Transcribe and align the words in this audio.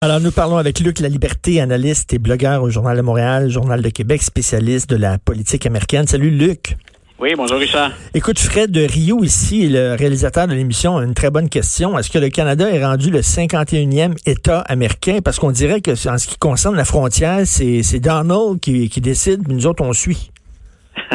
Alors, 0.00 0.20
nous 0.20 0.30
parlons 0.30 0.58
avec 0.58 0.78
Luc 0.78 1.00
La 1.00 1.08
Liberté, 1.08 1.60
analyste 1.60 2.14
et 2.14 2.20
blogueur 2.20 2.62
au 2.62 2.70
Journal 2.70 2.96
de 2.96 3.02
Montréal, 3.02 3.50
Journal 3.50 3.82
de 3.82 3.88
Québec, 3.88 4.22
spécialiste 4.22 4.88
de 4.88 4.94
la 4.94 5.18
politique 5.18 5.66
américaine. 5.66 6.06
Salut, 6.06 6.30
Luc. 6.30 6.76
Oui, 7.18 7.30
bonjour 7.36 7.58
Richard. 7.58 7.90
Écoute, 8.14 8.38
Fred 8.38 8.70
de 8.70 8.82
Rio 8.82 9.24
ici, 9.24 9.68
le 9.68 9.96
réalisateur 9.98 10.46
de 10.46 10.54
l'émission, 10.54 10.98
a 10.98 11.04
une 11.04 11.14
très 11.14 11.30
bonne 11.30 11.48
question. 11.48 11.98
Est-ce 11.98 12.12
que 12.12 12.18
le 12.18 12.28
Canada 12.28 12.70
est 12.70 12.84
rendu 12.84 13.10
le 13.10 13.22
51e 13.22 14.14
État 14.24 14.60
américain? 14.60 15.18
Parce 15.24 15.40
qu'on 15.40 15.50
dirait 15.50 15.80
que 15.80 15.90
en 16.08 16.16
ce 16.16 16.28
qui 16.28 16.38
concerne 16.38 16.76
la 16.76 16.84
frontière, 16.84 17.40
c'est 17.44 17.98
Donald 17.98 18.60
qui, 18.60 18.88
qui 18.90 19.00
décide, 19.00 19.48
mais 19.48 19.54
nous 19.54 19.66
autres, 19.66 19.82
on 19.82 19.92
suit. 19.92 20.30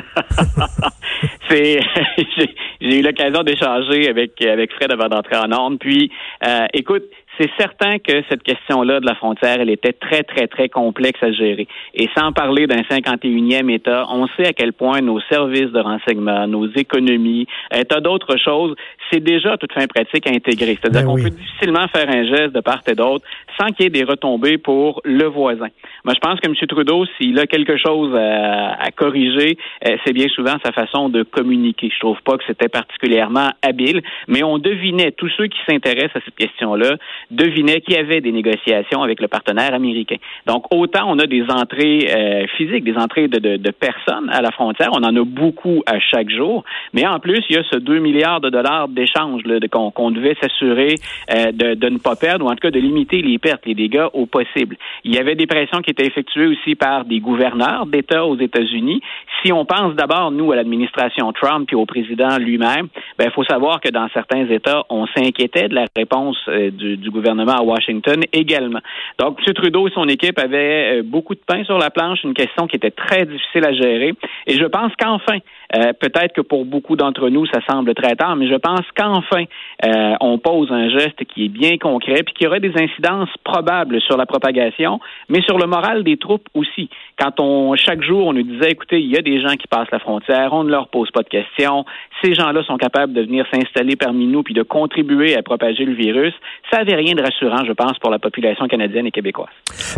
c'est 1.49 1.79
j'ai 2.81 2.99
eu 2.99 3.01
l'occasion 3.01 3.43
d'échanger 3.43 4.09
avec 4.09 4.41
avec 4.41 4.73
Fred 4.73 4.91
avant 4.91 5.07
d'entrer 5.07 5.37
en 5.37 5.51
ordre. 5.51 5.77
Puis, 5.79 6.11
euh, 6.45 6.65
écoute, 6.73 7.03
c'est 7.37 7.49
certain 7.57 7.97
que 7.99 8.23
cette 8.29 8.43
question-là 8.43 8.99
de 8.99 9.05
la 9.05 9.15
frontière, 9.15 9.57
elle 9.59 9.69
était 9.69 9.93
très, 9.93 10.23
très, 10.23 10.47
très 10.47 10.69
complexe 10.69 11.21
à 11.23 11.31
gérer. 11.31 11.67
Et 11.93 12.07
sans 12.15 12.31
parler 12.31 12.67
d'un 12.67 12.81
51e 12.81 13.71
État, 13.71 14.05
on 14.09 14.27
sait 14.37 14.47
à 14.47 14.53
quel 14.53 14.73
point 14.73 15.01
nos 15.01 15.19
services 15.21 15.71
de 15.71 15.79
renseignement, 15.79 16.47
nos 16.47 16.67
économies, 16.75 17.47
un 17.71 17.83
tas 17.83 18.01
d'autres 18.01 18.37
choses, 18.37 18.75
c'est 19.11 19.19
déjà 19.19 19.57
toute 19.57 19.73
fin 19.73 19.87
pratique 19.87 20.27
à 20.27 20.31
intégrer. 20.31 20.77
C'est-à-dire 20.81 21.01
ben 21.01 21.07
qu'on 21.07 21.21
peut 21.21 21.29
difficilement 21.29 21.87
faire 21.87 22.09
un 22.09 22.23
geste 22.25 22.53
de 22.53 22.61
part 22.61 22.81
et 22.87 22.95
d'autre 22.95 23.25
sans 23.59 23.67
qu'il 23.67 23.85
y 23.85 23.87
ait 23.87 23.89
des 23.89 24.03
retombées 24.03 24.57
pour 24.57 25.01
le 25.03 25.25
voisin. 25.25 25.67
Moi, 26.05 26.13
je 26.15 26.19
pense 26.19 26.39
que 26.39 26.47
M. 26.47 26.55
Trudeau, 26.67 27.05
s'il 27.17 27.37
a 27.39 27.45
quelque 27.45 27.77
chose 27.77 28.15
à, 28.15 28.89
corriger, 28.95 29.57
euh, 29.87 29.97
c'est 30.05 30.13
bien 30.13 30.27
souvent 30.29 30.55
sa 30.63 30.71
façon 30.71 31.09
de 31.09 31.23
communiquer. 31.23 31.89
Je 31.93 31.99
trouve 31.99 32.21
pas 32.23 32.37
que 32.37 32.43
c'était 32.47 32.69
particulièrement 32.69 33.49
habile, 33.61 34.01
mais 34.27 34.43
on 34.43 34.57
devinait, 34.57 35.11
tous 35.11 35.29
ceux 35.37 35.47
qui 35.47 35.59
s'intéressent 35.67 36.15
à 36.15 36.21
cette 36.25 36.35
question-là, 36.35 36.97
devinait 37.31 37.81
qu'il 37.81 37.95
y 37.95 37.97
avait 37.97 38.21
des 38.21 38.31
négociations 38.31 39.03
avec 39.03 39.21
le 39.21 39.27
partenaire 39.27 39.73
américain. 39.73 40.17
Donc, 40.45 40.65
autant 40.73 41.05
on 41.07 41.19
a 41.19 41.25
des 41.25 41.43
entrées 41.49 42.07
euh, 42.09 42.45
physiques, 42.57 42.83
des 42.83 42.97
entrées 42.97 43.27
de, 43.27 43.71
personnes 43.71 44.29
à 44.29 44.41
la 44.41 44.51
frontière, 44.51 44.89
on 44.93 45.03
en 45.03 45.15
a 45.15 45.23
beaucoup 45.23 45.81
à 45.85 45.99
chaque 45.99 46.29
jour, 46.29 46.63
mais 46.93 47.05
en 47.07 47.19
plus, 47.19 47.43
il 47.49 47.55
y 47.55 47.59
a 47.59 47.63
ce 47.71 47.77
2 47.77 47.99
milliards 47.99 48.41
de 48.41 48.49
dollars 48.49 48.87
d'échanges 48.87 49.41
qu'on 49.71 50.11
devait 50.11 50.35
s'assurer 50.41 50.95
euh, 51.33 51.51
de, 51.51 51.89
ne 51.89 51.97
pas 51.97 52.15
perdre, 52.15 52.45
ou 52.45 52.49
en 52.49 52.51
tout 52.51 52.61
cas 52.61 52.71
de 52.71 52.79
limiter 52.79 53.21
les 53.21 53.37
pertes, 53.39 53.65
les 53.65 53.75
dégâts 53.75 54.07
au 54.13 54.25
possible. 54.25 54.77
Il 55.03 55.13
y 55.13 55.17
avait 55.17 55.35
des 55.35 55.47
pressions 55.47 55.81
qui 55.81 55.91
étaient 55.91 56.05
effectuées 56.05 56.47
aussi 56.47 56.75
par 56.75 57.05
des 57.05 57.19
gouverneurs 57.19 57.85
d'États 57.85 58.25
aux 58.25 58.37
États-Unis. 58.37 59.01
Si 59.43 59.51
on 59.51 59.65
pense 59.65 59.95
d'abord, 59.95 60.31
nous, 60.31 60.51
à 60.51 60.55
l'administration 60.55 61.31
Trump 61.33 61.69
et 61.71 61.75
au 61.75 61.85
président 61.85 62.37
lui-même, 62.37 62.87
ben, 63.17 63.25
il 63.25 63.31
faut 63.31 63.43
savoir 63.43 63.81
que 63.81 63.89
dans 63.89 64.07
certains 64.13 64.45
États, 64.49 64.83
on 64.89 65.05
s'inquiétait 65.07 65.67
de 65.67 65.75
la 65.75 65.85
réponse 65.95 66.37
euh, 66.47 66.71
du, 66.71 66.97
du 66.97 67.09
gouvernement 67.13 67.53
à 67.53 67.61
Washington 67.61 68.21
également. 68.33 68.81
Donc, 69.19 69.39
M. 69.47 69.53
Trudeau 69.53 69.87
et 69.87 69.91
son 69.91 70.07
équipe 70.09 70.37
avaient 70.39 70.99
euh, 70.99 71.03
beaucoup 71.03 71.35
de 71.35 71.41
pain 71.45 71.63
sur 71.63 71.77
la 71.77 71.89
planche, 71.89 72.23
une 72.23 72.33
question 72.33 72.67
qui 72.67 72.75
était 72.75 72.91
très 72.91 73.25
difficile 73.25 73.65
à 73.65 73.73
gérer. 73.73 74.13
Et 74.47 74.55
je 74.55 74.65
pense 74.65 74.91
qu'enfin, 74.99 75.37
euh, 75.75 75.93
peut-être 75.99 76.33
que 76.33 76.41
pour 76.41 76.65
beaucoup 76.65 76.95
d'entre 76.95 77.29
nous, 77.29 77.45
ça 77.47 77.59
semble 77.69 77.93
très 77.95 78.15
tard, 78.15 78.35
mais 78.35 78.47
je 78.47 78.55
pense 78.55 78.85
qu'enfin, 78.95 79.45
euh, 79.85 80.13
on 80.21 80.37
pose 80.37 80.71
un 80.71 80.89
geste 80.89 81.23
qui 81.25 81.45
est 81.45 81.49
bien 81.49 81.77
concret, 81.77 82.23
puis 82.23 82.33
qui 82.33 82.47
aurait 82.47 82.59
des 82.59 82.73
incidences 82.75 83.29
probables 83.43 84.01
sur 84.01 84.17
la 84.17 84.25
propagation, 84.25 84.99
mais 85.29 85.41
sur 85.41 85.57
le 85.57 85.65
moral 85.65 86.03
des 86.03 86.17
troupes 86.17 86.47
aussi. 86.53 86.89
Quand 87.19 87.39
on, 87.39 87.75
chaque 87.75 88.03
jour, 88.03 88.27
on 88.27 88.33
nous 88.33 88.43
disait, 88.43 88.71
écoutez, 88.71 88.99
il 88.99 89.09
y 89.09 89.17
a 89.17 89.21
des 89.21 89.41
gens 89.41 89.55
qui 89.55 89.67
passent 89.67 89.91
la 89.91 89.99
frontière, 89.99 90.53
on 90.53 90.63
ne 90.63 90.69
leur 90.69 90.89
pose 90.89 91.09
pas 91.11 91.21
de 91.21 91.29
questions, 91.29 91.85
ces 92.23 92.33
gens-là 92.35 92.63
sont 92.63 92.77
capables 92.77 93.13
de 93.13 93.21
venir 93.21 93.45
s'installer 93.51 93.95
parmi 93.95 94.27
nous 94.27 94.43
puis 94.43 94.53
de 94.53 94.63
contribuer 94.63 95.35
à 95.35 95.43
propager 95.43 95.85
le 95.85 95.93
virus, 95.93 96.33
ça 96.71 96.79
n'avait 96.79 96.95
rien 96.95 97.15
de 97.15 97.21
rassurant, 97.21 97.65
je 97.65 97.73
pense, 97.73 97.97
pour 97.99 98.11
la 98.11 98.19
population 98.19 98.67
canadienne 98.67 99.07
et 99.07 99.11
québécoise. 99.11 99.49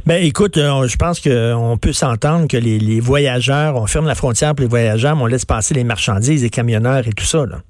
Ben, 0.06 0.24
écoute, 0.24 0.58
euh, 0.58 0.88
je 0.88 0.98
pense 0.98 1.20
qu'on 1.20 1.78
peut 1.78 1.94
s'entendre 1.94 2.48
que 2.48 2.58
les, 2.58 3.00
voyageurs, 3.00 3.76
on 3.76 3.88
ferme 3.88 4.08
la 4.08 4.16
frontière 4.16 4.56
pour 4.56 4.64
les 4.64 4.70
voyageurs, 4.70 5.16
mais 5.16 5.24
on 5.24 5.28
laisse 5.28 5.46
passer 5.46 5.65
les 5.74 5.84
marchandises, 5.84 6.44
les 6.44 6.50
camionneurs 6.50 7.08
et 7.08 7.14
tout 7.14 7.26
ça, 7.26 7.46
là. 7.46 7.62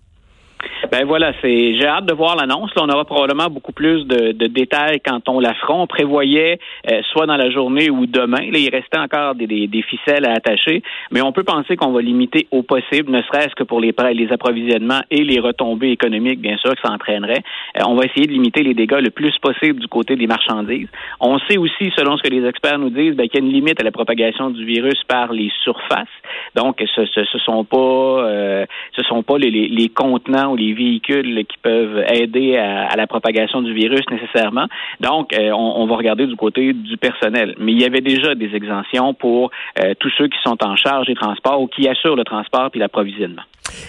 Ben 0.92 1.06
voilà, 1.06 1.34
c'est 1.42 1.76
j'ai 1.76 1.88
hâte 1.88 2.06
de 2.06 2.14
voir 2.14 2.36
l'annonce. 2.36 2.72
on 2.76 2.90
aura 2.90 3.06
probablement 3.06 3.50
beaucoup 3.50 3.72
plus 3.72 4.06
de, 4.06 4.48
détails 4.48 5.00
quand 5.06 5.28
on 5.30 5.40
la 5.40 5.54
fera. 5.56 5.74
On 5.74 5.88
prévoyait 5.88 6.60
euh, 6.92 7.02
soit 7.12 7.26
dans 7.26 7.38
la 7.38 7.50
journée 7.50 7.90
ou 7.90 8.06
demain. 8.06 8.52
Là, 8.52 8.60
il 8.60 8.70
restait 8.70 8.98
encore 8.98 9.36
des, 9.36 9.48
des, 9.68 9.82
ficelles 9.82 10.26
à 10.26 10.34
attacher, 10.34 10.84
mais 11.12 11.22
on 11.22 11.32
peut 11.32 11.44
penser 11.44 11.76
qu'on 11.76 11.92
va 11.92 12.02
limiter 12.02 12.48
au 12.52 12.64
possible, 12.64 13.12
ne 13.12 13.22
serait-ce 13.24 13.56
que 13.56 13.64
pour 13.64 13.80
les 13.80 13.94
les 14.14 14.32
approvisionnements 14.32 15.02
et 15.10 15.24
les 15.24 15.40
retombées 15.40 15.92
économiques, 15.92 16.40
bien 16.40 16.58
sûr, 16.58 16.76
que 16.76 16.82
ça 16.84 16.92
entraînerait. 16.92 17.44
Euh, 17.78 17.84
on 17.88 17.96
va 17.96 18.06
essayer 18.06 18.28
de 18.28 18.32
limiter 18.32 18.62
les 18.62 18.74
dégâts 18.74 19.00
le 19.02 19.10
plus 19.10 19.38
possible 19.40 19.80
du 19.80 19.88
côté 19.88 20.16
des 20.16 20.28
marchandises. 20.28 20.90
On 21.20 21.40
sait 21.40 21.58
aussi, 21.58 21.92
selon 21.98 22.18
ce 22.18 22.24
que 22.24 22.30
les 22.30 22.46
experts 22.48 22.80
nous 22.80 22.90
disent, 22.90 23.16
ben, 23.16 23.28
qu'il 23.28 23.40
y 23.40 23.44
a 23.44 23.46
une 23.46 23.54
limite 23.54 23.80
à 23.80 23.84
la 23.84 23.92
propagation 23.92 24.50
du 24.50 24.66
virus 24.66 25.02
par 25.08 25.32
les 25.32 25.52
surfaces. 25.64 26.08
Donc, 26.56 26.84
ce, 26.96 27.06
ce, 27.06 27.24
ce 27.24 27.38
sont 27.40 27.64
pas 27.64 27.78
euh, 27.78 28.66
ce 28.96 29.04
sont 29.04 29.24
pas 29.24 29.38
les, 29.38 29.50
les 29.50 29.90
contenants 29.90 30.52
ou 30.52 30.56
les 30.56 30.74
véhicules 30.76 31.46
qui 31.46 31.58
peuvent 31.62 32.04
aider 32.08 32.58
à, 32.58 32.96
la 32.96 33.08
propagation 33.08 33.62
du 33.62 33.74
virus 33.74 34.04
nécessairement. 34.12 34.68
Donc, 35.00 35.34
euh, 35.34 35.52
on, 35.52 35.86
va 35.88 35.96
regarder 35.96 36.28
du 36.28 36.36
côté 36.36 36.74
du 36.74 36.98
personnel. 36.98 37.56
Mais 37.60 37.72
il 37.72 37.82
y 37.82 37.86
avait 37.86 38.02
déjà 38.02 38.36
des 38.36 38.54
exemptions 38.56 39.14
pour 39.14 39.52
euh, 39.80 39.94
tous 40.00 40.12
ceux 40.18 40.28
qui 40.28 40.38
sont 40.44 40.58
en 40.64 40.76
charge 40.76 41.08
des 41.08 41.16
transports 41.16 41.62
ou 41.62 41.68
qui 41.68 41.88
assurent 41.88 42.16
le 42.16 42.24
transport 42.24 42.70
et 42.74 42.80
l'approvisionnement. 42.80 43.44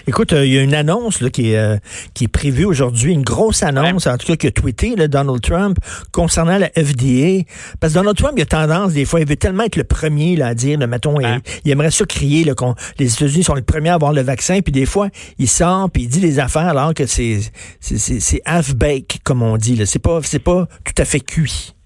Écoute, 0.07 0.33
euh, 0.33 0.45
il 0.45 0.53
y 0.53 0.57
a 0.57 0.63
une 0.63 0.73
annonce 0.73 1.21
là, 1.21 1.29
qui, 1.29 1.53
est, 1.53 1.81
qui 2.13 2.25
est 2.25 2.31
prévue 2.31 2.65
aujourd'hui, 2.65 3.13
une 3.13 3.23
grosse 3.23 3.63
annonce, 3.63 4.07
en 4.07 4.17
tout 4.17 4.27
cas, 4.27 4.35
que 4.35 4.47
a 4.47 4.51
tweeté 4.51 4.95
Donald 5.07 5.41
Trump 5.41 5.77
concernant 6.11 6.57
la 6.57 6.67
FDA. 6.69 7.43
Parce 7.79 7.93
que 7.93 7.99
Donald 7.99 8.17
Trump, 8.17 8.33
il 8.37 8.41
a 8.41 8.45
tendance, 8.45 8.93
des 8.93 9.05
fois, 9.05 9.19
il 9.19 9.27
veut 9.27 9.35
tellement 9.35 9.63
être 9.63 9.75
le 9.75 9.83
premier 9.83 10.35
là, 10.35 10.47
à 10.47 10.53
dire, 10.53 10.79
là, 10.79 10.87
mettons, 10.87 11.19
il, 11.19 11.71
aimerait 11.71 11.91
ça 11.91 12.05
crier 12.05 12.43
là, 12.43 12.53
qu'on 12.53 12.75
les 12.99 13.13
États-Unis 13.13 13.43
sont 13.43 13.55
les 13.55 13.61
premiers 13.61 13.89
à 13.89 13.95
avoir 13.95 14.13
le 14.13 14.21
vaccin, 14.21 14.59
puis 14.61 14.71
des 14.71 14.85
fois, 14.85 15.09
il 15.37 15.47
sort, 15.47 15.89
puis 15.91 16.03
il 16.03 16.09
dit 16.09 16.19
des 16.19 16.39
affaires 16.39 16.73
alors 16.77 16.93
que 16.93 17.05
c'est 17.05 17.41
half-baked, 18.45 19.19
comme 19.23 19.41
on 19.41 19.57
dit. 19.57 19.81
C'est 19.85 19.99
pas, 19.99 20.19
pas 20.21 20.67
tout 20.83 20.93
à 20.97 21.05
fait 21.05 21.19
cuit. 21.19 21.76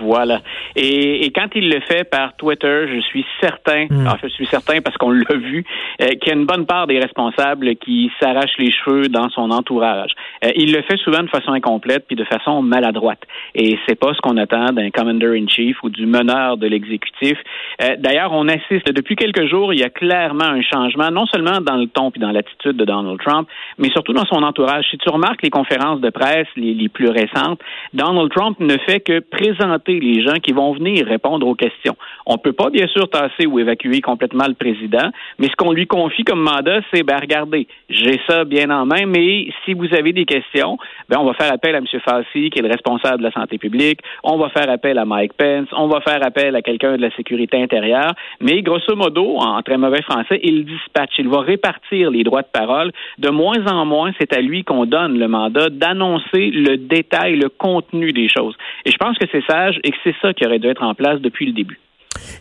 Voilà. 0.00 0.40
Et, 0.74 1.24
et, 1.24 1.30
quand 1.30 1.48
il 1.54 1.70
le 1.70 1.80
fait 1.80 2.04
par 2.04 2.34
Twitter, 2.36 2.86
je 2.92 3.00
suis 3.00 3.24
certain, 3.40 3.86
hmm. 3.88 4.08
je 4.22 4.28
suis 4.28 4.46
certain 4.46 4.80
parce 4.80 4.96
qu'on 4.96 5.10
l'a 5.10 5.36
vu, 5.36 5.64
euh, 6.02 6.08
qu'il 6.20 6.28
y 6.28 6.30
a 6.30 6.34
une 6.34 6.46
bonne 6.46 6.66
part 6.66 6.86
des 6.86 6.98
responsables 6.98 7.76
qui 7.76 8.10
s'arrachent 8.20 8.58
les 8.58 8.70
cheveux 8.70 9.08
dans 9.08 9.28
son 9.30 9.50
entourage. 9.50 10.10
Euh, 10.44 10.50
il 10.56 10.72
le 10.72 10.82
fait 10.82 10.96
souvent 10.98 11.22
de 11.22 11.28
façon 11.28 11.52
incomplète 11.52 12.04
puis 12.06 12.16
de 12.16 12.24
façon 12.24 12.62
maladroite. 12.62 13.22
Et 13.54 13.78
c'est 13.86 13.94
pas 13.94 14.12
ce 14.14 14.20
qu'on 14.20 14.36
attend 14.36 14.72
d'un 14.72 14.90
commander 14.90 15.38
in 15.38 15.46
chief 15.48 15.76
ou 15.82 15.90
du 15.90 16.06
meneur 16.06 16.56
de 16.56 16.66
l'exécutif. 16.66 17.38
Euh, 17.82 17.96
d'ailleurs, 17.98 18.32
on 18.32 18.48
assiste 18.48 18.92
depuis 18.92 19.16
quelques 19.16 19.46
jours, 19.46 19.72
il 19.72 19.80
y 19.80 19.84
a 19.84 19.90
clairement 19.90 20.44
un 20.44 20.62
changement, 20.62 21.10
non 21.10 21.26
seulement 21.26 21.60
dans 21.60 21.76
le 21.76 21.86
ton 21.86 22.10
puis 22.10 22.20
dans 22.20 22.32
l'attitude 22.32 22.76
de 22.76 22.84
Donald 22.84 23.18
Trump, 23.24 23.48
mais 23.78 23.90
surtout 23.90 24.12
dans 24.12 24.24
son 24.26 24.42
entourage. 24.42 24.84
Si 24.90 24.98
tu 24.98 25.08
remarques 25.08 25.42
les 25.42 25.50
conférences 25.50 26.00
de 26.00 26.10
presse 26.10 26.48
les, 26.56 26.74
les 26.74 26.88
plus 26.88 27.08
récentes, 27.08 27.60
Donald 27.94 28.30
Trump 28.30 28.58
ne 28.60 28.76
fait 28.78 29.00
que 29.00 29.20
présenter 29.20 29.75
les 29.88 30.22
gens 30.22 30.36
qui 30.42 30.52
vont 30.52 30.72
venir 30.72 31.06
répondre 31.06 31.46
aux 31.46 31.54
questions. 31.54 31.96
On 32.26 32.34
ne 32.34 32.38
peut 32.38 32.52
pas, 32.52 32.70
bien 32.70 32.86
sûr, 32.88 33.08
tasser 33.08 33.46
ou 33.46 33.58
évacuer 33.58 34.00
complètement 34.00 34.46
le 34.46 34.54
président, 34.54 35.10
mais 35.38 35.48
ce 35.48 35.56
qu'on 35.56 35.72
lui 35.72 35.86
confie 35.86 36.24
comme 36.24 36.40
mandat, 36.40 36.80
c'est, 36.92 37.02
ben, 37.02 37.18
regardez, 37.20 37.66
j'ai 37.88 38.20
ça 38.28 38.44
bien 38.44 38.70
en 38.70 38.86
main, 38.86 39.06
mais 39.06 39.48
si 39.64 39.74
vous 39.74 39.92
avez 39.94 40.12
des 40.12 40.24
questions, 40.24 40.78
ben, 41.08 41.18
on 41.20 41.24
va 41.24 41.34
faire 41.34 41.52
appel 41.52 41.74
à 41.74 41.78
M. 41.78 41.86
Fassi, 42.04 42.50
qui 42.50 42.58
est 42.58 42.62
le 42.62 42.68
responsable 42.68 43.18
de 43.18 43.24
la 43.24 43.32
santé 43.32 43.58
publique, 43.58 44.00
on 44.22 44.36
va 44.36 44.48
faire 44.50 44.68
appel 44.70 44.98
à 44.98 45.04
Mike 45.04 45.34
Pence, 45.34 45.68
on 45.72 45.86
va 45.86 46.00
faire 46.00 46.24
appel 46.24 46.56
à 46.56 46.62
quelqu'un 46.62 46.96
de 46.96 47.02
la 47.02 47.10
sécurité 47.16 47.62
intérieure, 47.62 48.14
mais 48.40 48.62
grosso 48.62 48.94
modo, 48.96 49.36
en 49.38 49.62
très 49.62 49.78
mauvais 49.78 50.02
français, 50.02 50.40
il 50.42 50.64
dispatche, 50.64 51.14
il 51.18 51.28
va 51.28 51.40
répartir 51.40 52.10
les 52.10 52.24
droits 52.24 52.42
de 52.42 52.48
parole. 52.52 52.92
De 53.18 53.30
moins 53.30 53.64
en 53.66 53.84
moins, 53.84 54.12
c'est 54.18 54.32
à 54.32 54.40
lui 54.40 54.64
qu'on 54.64 54.86
donne 54.86 55.18
le 55.18 55.28
mandat 55.28 55.68
d'annoncer 55.70 56.50
le 56.50 56.76
détail, 56.76 57.36
le 57.36 57.48
contenu 57.48 58.12
des 58.12 58.28
choses. 58.28 58.54
Et 58.84 58.90
je 58.90 58.96
pense 58.96 59.16
que 59.18 59.26
c'est 59.30 59.44
ça 59.48 59.65
et 59.82 59.90
que 59.90 59.96
c'est 60.04 60.14
ça 60.22 60.32
qui 60.32 60.46
aurait 60.46 60.58
dû 60.58 60.68
être 60.68 60.82
en 60.82 60.94
place 60.94 61.20
depuis 61.20 61.46
le 61.46 61.52
début. 61.52 61.78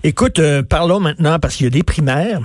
Écoute, 0.03 0.39
euh, 0.39 0.63
parlons 0.63 0.99
maintenant, 0.99 1.39
parce 1.39 1.55
qu'il 1.55 1.65
y 1.65 1.67
a 1.67 1.71
des 1.71 1.83
primaires. 1.83 2.39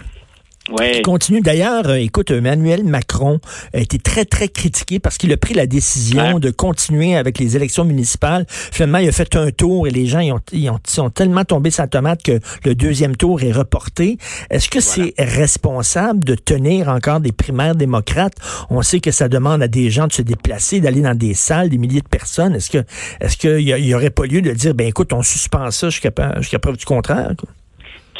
Qui 0.76 1.02
continue. 1.02 1.40
D'ailleurs, 1.40 1.88
euh, 1.88 1.94
écoute, 1.94 2.30
Emmanuel 2.30 2.84
Macron 2.84 3.40
a 3.74 3.78
été 3.78 3.98
très, 3.98 4.24
très 4.24 4.48
critiqué 4.48 4.98
parce 4.98 5.18
qu'il 5.18 5.32
a 5.32 5.36
pris 5.36 5.54
la 5.54 5.66
décision 5.66 6.38
de 6.38 6.50
continuer 6.50 7.16
avec 7.16 7.38
les 7.38 7.56
élections 7.56 7.84
municipales. 7.84 8.46
Finalement, 8.48 8.98
il 8.98 9.08
a 9.08 9.12
fait 9.12 9.36
un 9.36 9.50
tour 9.50 9.86
et 9.86 9.90
les 9.90 10.06
gens 10.06 10.20
ils 10.20 10.32
ont, 10.32 10.40
ils 10.52 10.70
ont, 10.70 11.10
tellement 11.10 11.44
tombé 11.44 11.70
sa 11.70 11.86
tomate 11.86 12.22
que 12.22 12.40
le 12.64 12.74
deuxième 12.74 13.16
tour 13.16 13.42
est 13.42 13.52
reporté. 13.52 14.18
Est-ce 14.50 14.68
que 14.68 14.80
c'est 14.80 15.14
responsable 15.18 16.24
de 16.24 16.34
tenir 16.34 16.88
encore 16.88 17.20
des 17.20 17.32
primaires 17.32 17.74
démocrates? 17.74 18.34
On 18.70 18.82
sait 18.82 19.00
que 19.00 19.10
ça 19.10 19.28
demande 19.28 19.62
à 19.62 19.68
des 19.68 19.90
gens 19.90 20.06
de 20.06 20.12
se 20.12 20.22
déplacer, 20.22 20.80
d'aller 20.80 21.02
dans 21.02 21.14
des 21.14 21.34
salles, 21.34 21.68
des 21.68 21.78
milliers 21.78 22.00
de 22.00 22.08
personnes. 22.08 22.54
Est-ce 22.54 22.70
que 22.70 22.84
est-ce 23.20 23.36
qu'il 23.36 23.60
y, 23.60 23.94
aurait 23.94 24.10
pas 24.10 24.24
lieu 24.24 24.40
de 24.42 24.52
dire, 24.52 24.74
ben 24.74 24.86
écoute, 24.86 25.12
on 25.12 25.22
suspend 25.22 25.70
ça 25.70 25.90
jusqu'à 25.90 26.10
preuve 26.10 26.76
du 26.76 26.84
contraire? 26.84 27.32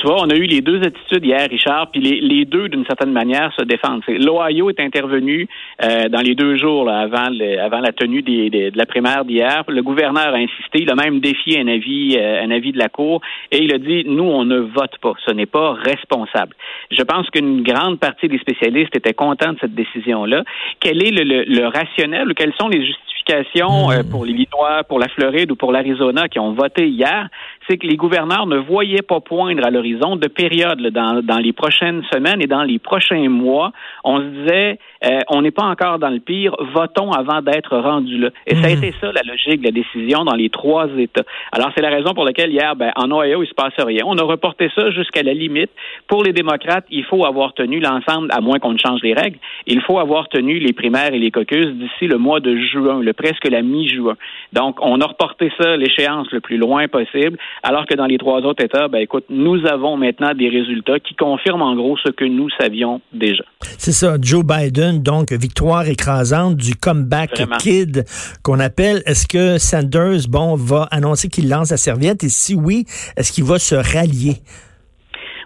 Tu 0.00 0.06
vois, 0.06 0.22
on 0.22 0.30
a 0.30 0.34
eu 0.34 0.44
les 0.44 0.62
deux 0.62 0.80
attitudes 0.82 1.26
hier, 1.26 1.46
Richard, 1.50 1.90
puis 1.90 2.00
les, 2.00 2.46
deux, 2.46 2.70
d'une 2.70 2.86
certaine 2.86 3.12
manière, 3.12 3.52
se 3.54 3.62
défendent. 3.64 4.02
L'Ohio 4.08 4.70
est 4.70 4.80
intervenu 4.80 5.46
euh, 5.84 6.08
dans 6.08 6.22
les 6.22 6.34
deux 6.34 6.56
jours 6.56 6.86
là, 6.86 7.00
avant, 7.00 7.28
le, 7.28 7.60
avant 7.60 7.80
la 7.80 7.92
tenue 7.92 8.22
des, 8.22 8.48
de 8.48 8.78
la 8.78 8.86
primaire 8.86 9.26
d'hier. 9.26 9.62
Le 9.68 9.82
gouverneur 9.82 10.28
a 10.28 10.38
insisté, 10.38 10.80
il 10.80 10.90
a 10.90 10.94
même 10.94 11.20
défié 11.20 11.60
un 11.60 11.68
avis, 11.68 12.16
euh, 12.16 12.42
un 12.42 12.50
avis 12.50 12.72
de 12.72 12.78
la 12.78 12.88
Cour, 12.88 13.20
et 13.52 13.58
il 13.62 13.74
a 13.74 13.78
dit, 13.78 14.04
nous, 14.06 14.24
on 14.24 14.46
ne 14.46 14.60
vote 14.60 14.96
pas, 15.02 15.12
ce 15.26 15.32
n'est 15.32 15.44
pas 15.44 15.74
responsable. 15.74 16.56
Je 16.90 17.02
pense 17.02 17.28
qu'une 17.28 17.62
grande 17.62 18.00
partie 18.00 18.28
des 18.28 18.38
spécialistes 18.38 18.96
étaient 18.96 19.12
contents 19.12 19.52
de 19.52 19.58
cette 19.60 19.74
décision-là. 19.74 20.44
Quel 20.80 21.06
est 21.06 21.10
le, 21.10 21.24
le, 21.24 21.44
le 21.44 21.66
rationnel, 21.66 22.30
ou 22.30 22.32
quelles 22.32 22.54
sont 22.58 22.68
les 22.68 22.80
justifications 22.80 23.19
euh, 23.32 24.02
hmm. 24.02 24.10
pour 24.10 24.24
l'Illinois, 24.24 24.84
pour 24.88 24.98
la 24.98 25.08
Floride 25.08 25.50
ou 25.52 25.56
pour 25.56 25.72
l'Arizona 25.72 26.28
qui 26.28 26.38
ont 26.38 26.52
voté 26.52 26.88
hier? 26.88 27.28
c'est 27.70 27.78
que 27.78 27.86
les 27.86 27.96
gouverneurs 27.96 28.46
ne 28.46 28.56
voyaient 28.56 29.02
pas 29.02 29.20
poindre 29.20 29.64
à 29.64 29.70
l'horizon 29.70 30.16
de 30.16 30.26
période 30.26 30.80
dans, 30.88 31.22
dans 31.22 31.38
les 31.38 31.52
prochaines 31.52 32.02
semaines 32.12 32.42
et 32.42 32.48
dans 32.48 32.64
les 32.64 32.80
prochains 32.80 33.28
mois. 33.28 33.72
On 34.02 34.18
se 34.18 34.24
disait, 34.24 34.78
euh, 35.04 35.20
on 35.28 35.42
n'est 35.42 35.50
pas 35.50 35.64
encore 35.64 35.98
dans 35.98 36.10
le 36.10 36.20
pire, 36.20 36.54
votons 36.74 37.10
avant 37.12 37.40
d'être 37.40 37.76
rendu 37.76 38.18
là. 38.18 38.30
Et 38.46 38.54
ça 38.56 38.66
a 38.66 38.68
mhm. 38.68 38.84
été 38.84 38.94
ça 39.00 39.10
la 39.12 39.22
logique 39.22 39.60
de 39.60 39.66
la 39.66 39.70
décision 39.70 40.24
dans 40.24 40.34
les 40.34 40.50
trois 40.50 40.88
États. 40.98 41.24
Alors 41.52 41.70
c'est 41.74 41.80
la 41.80 41.88
raison 41.88 42.12
pour 42.12 42.24
laquelle 42.24 42.50
hier, 42.50 42.76
ben, 42.76 42.92
en 42.96 43.10
Ohio, 43.10 43.42
il 43.42 43.48
se 43.48 43.54
passe 43.54 43.72
rien. 43.78 44.02
On 44.06 44.18
a 44.18 44.22
reporté 44.22 44.70
ça 44.74 44.90
jusqu'à 44.90 45.22
la 45.22 45.32
limite. 45.32 45.70
Pour 46.06 46.22
les 46.22 46.32
démocrates, 46.32 46.84
il 46.90 47.04
faut 47.04 47.24
avoir 47.24 47.54
tenu 47.54 47.80
l'ensemble, 47.80 48.28
à 48.30 48.40
moins 48.40 48.58
qu'on 48.58 48.72
ne 48.72 48.78
change 48.78 49.00
les 49.02 49.14
règles, 49.14 49.38
il 49.66 49.80
faut 49.80 49.98
avoir 49.98 50.28
tenu 50.28 50.58
les 50.58 50.72
primaires 50.72 51.14
et 51.14 51.18
les 51.18 51.30
caucus 51.30 51.66
d'ici 51.68 52.06
le 52.06 52.18
mois 52.18 52.40
de 52.40 52.56
juin, 52.56 53.00
le 53.00 53.12
presque 53.12 53.48
la 53.48 53.62
mi-juin. 53.62 54.16
Donc 54.52 54.76
on 54.82 55.00
a 55.00 55.06
reporté 55.06 55.50
ça 55.58 55.76
l'échéance 55.76 56.30
le 56.30 56.40
plus 56.40 56.58
loin 56.58 56.88
possible, 56.88 57.38
alors 57.62 57.86
que 57.86 57.94
dans 57.94 58.06
les 58.06 58.18
trois 58.18 58.40
autres 58.40 58.64
États, 58.64 58.88
ben 58.88 58.98
écoute, 58.98 59.24
nous 59.30 59.66
avons 59.66 59.96
maintenant 59.96 60.34
des 60.34 60.48
résultats 60.48 61.00
qui 61.00 61.14
confirment 61.14 61.62
en 61.62 61.74
gros 61.74 61.96
ce 62.04 62.10
que 62.10 62.24
nous 62.24 62.48
savions 62.60 63.00
déjà. 63.12 63.44
C'est 63.78 63.92
ça, 63.92 64.16
Joe 64.20 64.44
Biden 64.44 64.89
donc 64.98 65.32
victoire 65.32 65.86
écrasante 65.86 66.56
du 66.56 66.74
comeback 66.74 67.42
kid 67.58 68.04
qu'on 68.42 68.60
appelle. 68.60 69.02
Est-ce 69.06 69.26
que 69.26 69.58
Sanders, 69.58 70.28
bon, 70.28 70.56
va 70.56 70.88
annoncer 70.90 71.28
qu'il 71.28 71.48
lance 71.48 71.70
la 71.70 71.76
serviette? 71.76 72.24
Et 72.24 72.28
si 72.28 72.54
oui, 72.54 72.86
est-ce 73.16 73.32
qu'il 73.32 73.44
va 73.44 73.58
se 73.58 73.74
rallier? 73.74 74.42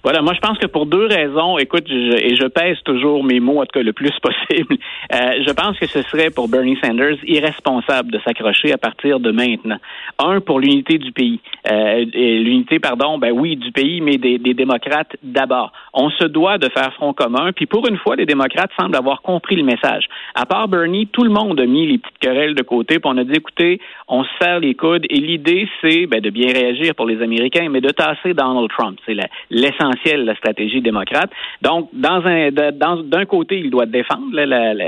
Voilà, 0.05 0.21
moi 0.21 0.35
je 0.35 0.41
pense 0.41 0.59
que 0.59 0.67
pour 0.67 0.85
deux 0.85 1.07
raisons, 1.07 1.57
écoute, 1.57 1.89
et 1.89 2.37
je 2.37 2.47
pèse 2.47 2.77
toujours 2.85 3.25
mes 3.25 3.41
mots 3.41 3.63
en 3.63 3.65
tout 3.65 3.73
cas 3.73 3.83
le 3.83 3.95
plus 3.95 4.13
possible, 4.23 4.77
euh, 5.15 5.43
je 5.47 5.51
pense 5.55 5.79
que 5.79 5.87
ce 5.87 6.03
serait 6.03 6.29
pour 6.29 6.47
Bernie 6.47 6.77
Sanders 6.85 7.17
irresponsable 7.27 8.11
de 8.13 8.21
s'accrocher 8.23 8.71
à 8.75 8.77
partir 8.77 9.19
de 9.19 9.31
maintenant. 9.31 9.79
Un, 10.19 10.43
pour 10.43 10.61
l'unité 10.61 10.99
du 10.99 11.11
pays. 11.11 11.41
Euh, 11.71 12.05
l'unité, 12.13 12.81
pardon, 12.81 13.17
ben 13.17 13.33
oui, 13.33 13.57
du 13.57 13.73
pays, 13.73 14.03
mais 14.03 14.19
des, 14.19 14.37
des 14.37 14.53
démocrates 14.53 15.17
d'abord. 15.23 15.73
On 15.95 16.11
se 16.11 16.25
doit 16.25 16.59
de 16.59 16.69
faire 16.69 16.93
front 16.93 17.15
commun, 17.15 17.53
puis 17.53 17.65
pour 17.65 17.89
une 17.89 17.97
fois, 17.97 18.15
les 18.15 18.27
démocrates 18.27 18.73
semblent 18.79 18.97
avoir 18.97 19.23
compris 19.23 19.57
le 19.57 19.65
message. 19.65 20.05
À 20.35 20.45
part 20.45 20.69
Bernie, 20.69 21.07
tout 21.07 21.25
le 21.25 21.31
monde 21.31 21.59
a 21.59 21.65
mis 21.65 21.87
les 21.87 21.97
petites 21.97 22.19
querelles 22.19 22.55
de 22.55 22.63
côté, 22.63 22.99
puis 22.99 23.11
on 23.11 23.17
a 23.17 23.25
dit, 23.25 23.37
écoutez, 23.37 23.81
on 24.09 24.23
se 24.23 24.31
serre 24.39 24.61
les 24.61 24.75
coudes, 24.75 25.07
et 25.09 25.17
l'idée, 25.17 25.67
c'est 25.81 26.05
ben, 26.07 26.21
de 26.21 26.29
bien 26.29 26.53
réagir 26.53 26.95
pour 26.95 27.07
les 27.07 27.23
Américains, 27.23 27.69
mais 27.71 27.81
de 27.81 27.89
tasser 27.89 28.35
Donald 28.35 28.69
Trump. 28.69 28.99
C'est 29.07 29.17
l'essentiel 29.49 29.94
la 30.05 30.35
stratégie 30.37 30.81
démocrate. 30.81 31.31
Donc, 31.63 31.89
dans 31.93 32.23
un, 32.27 32.51
d'un 32.51 33.25
côté, 33.25 33.59
il 33.59 33.71
doit 33.71 33.87
défendre 33.87 34.27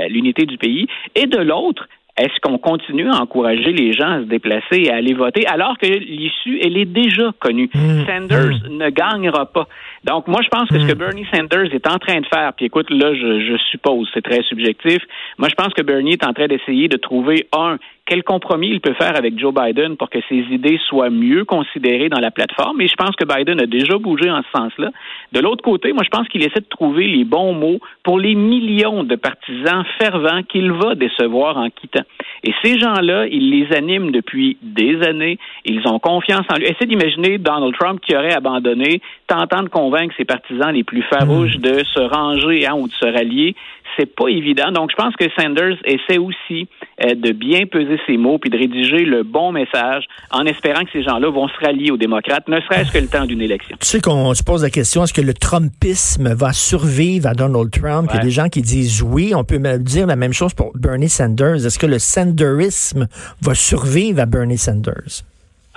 l'unité 0.09 0.45
du 0.45 0.57
pays, 0.57 0.87
et 1.15 1.25
de 1.25 1.39
l'autre, 1.39 1.87
est-ce 2.17 2.39
qu'on 2.41 2.57
continue 2.57 3.09
à 3.09 3.21
encourager 3.21 3.71
les 3.71 3.93
gens 3.93 4.09
à 4.09 4.19
se 4.21 4.25
déplacer 4.25 4.81
et 4.85 4.91
à 4.91 4.95
aller 4.95 5.13
voter 5.13 5.45
alors 5.45 5.77
que 5.77 5.85
l'issue, 5.85 6.59
elle 6.63 6.75
est 6.75 6.85
déjà 6.85 7.31
connue? 7.39 7.69
Mmh. 7.73 8.05
Sanders 8.07 8.69
mmh. 8.69 8.77
ne 8.77 8.89
gagnera 8.89 9.45
pas. 9.45 9.67
Donc, 10.03 10.27
moi, 10.27 10.41
je 10.43 10.47
pense 10.49 10.67
que 10.67 10.79
ce 10.79 10.87
que 10.87 10.93
mmh. 10.93 10.97
Bernie 10.97 11.27
Sanders 11.31 11.73
est 11.73 11.87
en 11.87 11.99
train 11.99 12.19
de 12.19 12.25
faire, 12.25 12.53
puis 12.53 12.65
écoute, 12.65 12.89
là, 12.89 13.13
je, 13.13 13.39
je 13.39 13.57
suppose, 13.69 14.09
c'est 14.13 14.23
très 14.23 14.41
subjectif, 14.43 14.97
moi, 15.37 15.47
je 15.49 15.55
pense 15.55 15.73
que 15.73 15.83
Bernie 15.83 16.13
est 16.13 16.25
en 16.25 16.33
train 16.33 16.47
d'essayer 16.47 16.87
de 16.87 16.97
trouver, 16.97 17.47
un, 17.55 17.77
quel 18.07 18.23
compromis 18.23 18.69
il 18.69 18.79
peut 18.79 18.93
faire 18.93 19.17
avec 19.17 19.37
Joe 19.37 19.53
Biden 19.53 19.97
pour 19.97 20.09
que 20.09 20.19
ses 20.29 20.37
idées 20.49 20.79
soient 20.87 21.09
mieux 21.09 21.43
considérées 21.43 22.07
dans 22.07 22.19
la 22.19 22.31
plateforme. 22.31 22.79
Et 22.79 22.87
je 22.87 22.95
pense 22.95 23.15
que 23.17 23.25
Biden 23.25 23.61
a 23.61 23.65
déjà 23.65 23.97
bougé 23.97 24.31
en 24.31 24.41
ce 24.43 24.57
sens-là. 24.57 24.91
De 25.33 25.39
l'autre 25.41 25.61
côté, 25.61 25.91
moi, 25.91 26.03
je 26.03 26.09
pense 26.09 26.27
qu'il 26.29 26.41
essaie 26.41 26.61
de 26.61 26.69
trouver 26.69 27.05
les 27.05 27.25
bons 27.25 27.53
mots 27.53 27.79
pour 28.03 28.17
les 28.17 28.33
millions 28.33 29.03
de 29.03 29.15
partisans 29.15 29.83
fervents 29.99 30.41
qu'il 30.43 30.71
va 30.71 30.95
décevoir 30.95 31.57
en 31.57 31.69
quittant. 31.69 32.05
Et 32.43 32.53
ces 32.63 32.79
gens-là, 32.79 33.27
il 33.27 33.51
les 33.51 33.75
anime 33.75 34.11
depuis 34.11 34.57
des 34.61 35.01
années. 35.03 35.37
Ils 35.65 35.85
ont 35.85 35.99
confiance 35.99 36.45
en 36.49 36.55
lui. 36.55 36.65
Essayez 36.65 36.85
d'imaginer 36.85 37.37
Donald 37.37 37.75
Trump 37.77 37.99
qui 37.99 38.15
aurait 38.15 38.33
abandonné, 38.33 39.01
tentant 39.27 39.63
de 39.63 39.69
convaincre 39.69 40.15
ses 40.15 40.25
partisans 40.25 40.73
les 40.73 40.85
plus 40.85 41.01
farouches 41.03 41.57
hmm. 41.57 41.61
de 41.61 41.83
se 41.83 41.99
ranger 41.99 42.65
hein, 42.67 42.75
ou 42.77 42.87
de 42.87 42.93
se 42.93 43.05
rallier 43.05 43.55
c'est 43.97 44.05
pas 44.05 44.27
évident. 44.27 44.71
Donc, 44.71 44.91
je 44.91 44.95
pense 44.95 45.15
que 45.15 45.25
Sanders 45.37 45.77
essaie 45.85 46.17
aussi 46.17 46.67
euh, 47.03 47.15
de 47.15 47.31
bien 47.31 47.65
peser 47.65 47.99
ses 48.05 48.17
mots 48.17 48.37
puis 48.37 48.49
de 48.49 48.57
rédiger 48.57 49.05
le 49.05 49.23
bon 49.23 49.51
message 49.51 50.05
en 50.31 50.45
espérant 50.45 50.83
que 50.83 50.91
ces 50.93 51.03
gens-là 51.03 51.29
vont 51.29 51.47
se 51.47 51.65
rallier 51.65 51.91
aux 51.91 51.97
démocrates, 51.97 52.47
ne 52.47 52.59
serait-ce 52.61 52.91
que 52.91 52.99
le 52.99 53.07
temps 53.07 53.25
d'une 53.25 53.41
élection. 53.41 53.77
Tu 53.79 53.87
sais 53.87 53.99
qu'on 53.99 54.33
se 54.33 54.43
pose 54.43 54.63
la 54.63 54.69
question, 54.69 55.03
est-ce 55.03 55.13
que 55.13 55.21
le 55.21 55.33
Trumpisme 55.33 56.33
va 56.33 56.53
survivre 56.53 57.27
à 57.27 57.33
Donald 57.33 57.71
Trump? 57.71 58.09
Il 58.13 58.17
y 58.17 58.19
a 58.19 58.23
des 58.23 58.31
gens 58.31 58.49
qui 58.49 58.61
disent 58.61 59.01
oui. 59.01 59.33
On 59.35 59.43
peut 59.43 59.59
dire 59.79 60.07
la 60.07 60.15
même 60.15 60.33
chose 60.33 60.53
pour 60.53 60.71
Bernie 60.75 61.09
Sanders. 61.09 61.65
Est-ce 61.65 61.79
que 61.79 61.85
le 61.85 61.99
Sanderisme 61.99 63.07
va 63.41 63.53
survivre 63.53 64.21
à 64.21 64.25
Bernie 64.25 64.57
Sanders? 64.57 65.23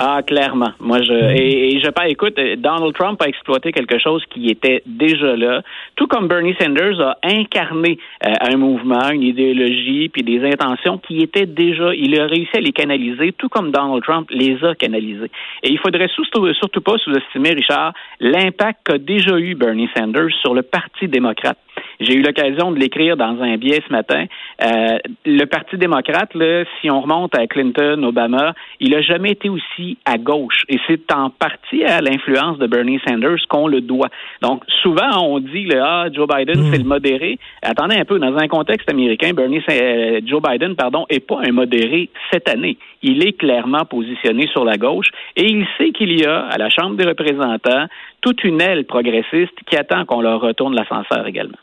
Ah, 0.02 0.23
clairement. 0.26 0.73
Moi, 0.81 1.02
je 1.02 1.12
mm. 1.12 1.37
et, 1.37 1.79
je 1.79 1.91
pas. 1.91 2.08
Écoute, 2.08 2.41
Donald 2.56 2.94
Trump 2.94 3.20
a 3.20 3.29
exploité 3.29 3.70
quelque 3.70 3.99
chose 3.99 4.25
qui 4.31 4.49
était 4.49 4.82
déjà 4.87 5.37
là, 5.37 5.61
tout 5.97 6.06
comme 6.06 6.26
Bernie 6.26 6.55
Sanders 6.58 6.99
a 7.02 7.19
incarné 7.23 7.99
euh, 8.26 8.32
un 8.41 8.56
mouvement, 8.56 9.11
une 9.11 9.20
idéologie, 9.23 10.08
puis 10.08 10.23
des 10.23 10.43
intentions 10.43 10.97
qui 10.97 11.20
étaient 11.20 11.44
déjà. 11.44 11.94
Il 11.94 12.19
a 12.19 12.25
réussi 12.25 12.56
à 12.56 12.61
les 12.61 12.73
canaliser, 12.73 13.32
tout 13.32 13.50
comme 13.50 13.73
Donald 13.73 14.02
Trump 14.02 14.31
les 14.31 14.56
a 14.64 14.75
canalisés. 14.75 15.31
Et 15.62 15.69
il 15.69 15.79
faudrait 15.79 16.08
surtout, 16.08 16.50
surtout 16.55 16.81
pas 16.81 16.97
sous-estimer, 16.97 17.50
Richard, 17.50 17.92
l'impact 18.21 18.78
qu'a 18.87 18.97
déjà 18.97 19.38
eu 19.38 19.54
Bernie 19.54 19.90
Sanders 19.95 20.33
sur 20.40 20.54
le 20.54 20.62
Parti 20.62 21.09
démocrate. 21.09 21.59
J'ai 22.00 22.14
eu 22.14 22.23
l'occasion 22.23 22.73
de 22.73 22.78
l'écrire 22.78 23.16
dans 23.16 23.40
un 23.42 23.57
biais 23.59 23.83
ce 23.87 23.92
matin. 23.92 24.25
Euh, 24.64 24.99
le 25.26 25.45
Parti 25.45 25.76
démocrate, 25.76 26.35
là, 26.35 26.64
si 26.80 26.90
on 26.90 27.02
remonte 27.02 27.35
à 27.35 27.47
Clinton, 27.47 28.02
Obama, 28.02 28.54
il 28.80 28.90
n'a 28.90 29.02
jamais 29.02 29.33
été 29.33 29.50
aussi 29.50 29.99
à 30.07 30.16
gauche. 30.16 30.64
Et 30.69 30.78
c'est 30.87 31.12
en 31.12 31.28
partie 31.28 31.85
à 31.85 32.00
l'influence 32.00 32.59
de 32.59 32.66
Bernie 32.66 33.00
Sanders 33.07 33.47
qu'on 33.49 33.69
le 33.69 33.83
doit. 33.83 34.09
Donc, 34.40 34.64
souvent, 34.83 35.23
on 35.23 35.40
dit, 35.40 35.66
là, 35.66 36.04
ah, 36.04 36.07
Joe 36.12 36.26
Biden, 36.26 36.71
c'est 36.71 36.78
le 36.78 36.85
modéré. 36.85 37.38
Attendez 37.62 37.97
un 37.97 38.04
peu, 38.04 38.19
dans 38.19 38.37
un 38.37 38.49
contexte 38.49 38.90
américain, 38.90 39.33
Bernie, 39.35 39.62
euh, 39.71 40.21
Joe 40.25 40.40
Biden, 40.40 40.76
pardon, 40.76 41.04
est 41.09 41.21
pas 41.21 41.40
un 41.45 41.52
modéré 41.52 42.09
cette 42.33 42.49
année. 42.49 42.78
Il 43.02 43.26
est 43.26 43.33
clairement 43.33 43.85
positionné 43.85 44.47
sur 44.49 44.64
la 44.64 44.76
gauche 44.76 45.09
et 45.37 45.47
il 45.47 45.66
sait 45.76 45.90
qu'il 45.90 46.19
y 46.19 46.25
a, 46.25 46.47
à 46.47 46.59
la 46.59 46.71
Chambre 46.71 46.97
des 46.97 47.07
représentants, 47.07 47.87
toute 48.21 48.45
une 48.45 48.61
aile 48.61 48.85
progressiste 48.85 49.59
qui 49.66 49.76
attend 49.76 50.04
qu'on 50.04 50.21
leur 50.21 50.40
retourne 50.40 50.75
l'ascenseur 50.75 51.26
également. 51.26 51.57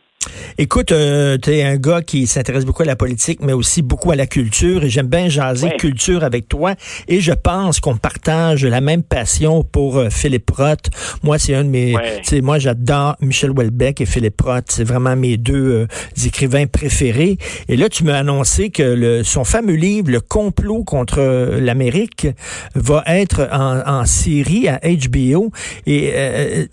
Écoute, 0.57 0.91
euh, 0.91 1.37
tu 1.37 1.51
es 1.51 1.63
un 1.63 1.75
gars 1.75 2.01
qui 2.01 2.25
s'intéresse 2.25 2.65
beaucoup 2.65 2.81
à 2.81 2.85
la 2.85 2.95
politique, 2.95 3.39
mais 3.41 3.53
aussi 3.53 3.81
beaucoup 3.81 4.11
à 4.11 4.15
la 4.15 4.25
culture, 4.25 4.83
et 4.83 4.89
j'aime 4.89 5.07
bien 5.07 5.29
jaser 5.29 5.69
culture 5.77 6.23
avec 6.23 6.47
toi, 6.47 6.73
et 7.07 7.19
je 7.21 7.31
pense 7.31 7.79
qu'on 7.79 7.97
partage 7.97 8.65
la 8.65 8.81
même 8.81 9.03
passion 9.03 9.63
pour 9.63 9.97
euh, 9.97 10.09
Philippe 10.09 10.49
Roth. 10.49 10.89
Moi, 11.23 11.37
c'est 11.37 11.53
un 11.53 11.63
de 11.63 11.69
mes... 11.69 11.95
Moi, 12.41 12.59
j'adore 12.59 13.15
Michel 13.21 13.51
Houellebecq 13.51 14.01
et 14.01 14.05
Philippe 14.05 14.41
Roth. 14.41 14.65
C'est 14.69 14.83
vraiment 14.83 15.15
mes 15.15 15.37
deux 15.37 15.53
euh, 15.55 15.87
écrivains 16.25 16.67
préférés. 16.67 17.37
Et 17.67 17.77
là, 17.77 17.89
tu 17.89 18.03
m'as 18.03 18.17
annoncé 18.17 18.69
que 18.69 18.83
le, 18.83 19.23
son 19.23 19.43
fameux 19.43 19.75
livre, 19.75 20.09
Le 20.11 20.21
complot 20.21 20.83
contre 20.83 21.21
l'Amérique, 21.59 22.27
va 22.75 23.03
être 23.07 23.47
en, 23.51 23.81
en 23.85 24.05
série 24.05 24.67
à 24.67 24.79
HBO. 24.83 25.51
Et 25.85 26.13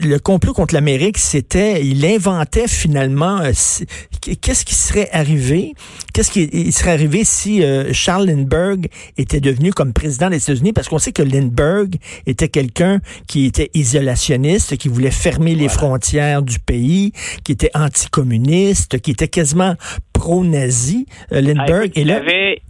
le 0.00 0.18
complot 0.18 0.52
contre 0.52 0.74
l'Amérique, 0.74 1.18
c'était... 1.18 1.84
Il 1.84 2.04
inventait 2.04 2.68
finalement 2.68 3.43
qu'est-ce 3.52 4.64
qui 4.64 4.74
serait 4.74 5.08
arrivé? 5.12 5.74
Qu'est-ce 6.12 6.30
qui 6.30 6.72
serait 6.72 6.92
arrivé 6.92 7.24
si 7.24 7.62
euh, 7.62 7.92
Charles 7.92 8.26
Lindbergh 8.26 8.88
était 9.16 9.40
devenu 9.40 9.72
comme 9.72 9.92
président 9.92 10.30
des 10.30 10.42
États-Unis? 10.42 10.72
Parce 10.72 10.88
qu'on 10.88 10.98
sait 10.98 11.12
que 11.12 11.22
Lindbergh 11.22 11.96
était 12.26 12.48
quelqu'un 12.48 13.00
qui 13.26 13.46
était 13.46 13.70
isolationniste, 13.74 14.76
qui 14.76 14.88
voulait 14.88 15.10
fermer 15.10 15.54
les 15.54 15.68
frontières 15.68 16.42
du 16.42 16.58
pays, 16.58 17.12
qui 17.44 17.52
était 17.52 17.70
anticommuniste, 17.74 19.00
qui 19.00 19.10
était 19.10 19.28
quasiment 19.28 19.74
pro-nazi, 20.12 21.06
euh, 21.32 21.40
Lindbergh. 21.40 21.92
Ah, 21.96 22.00
et 22.00 22.04
là, 22.04 22.20
il 22.22 22.28
avait, 22.28 22.62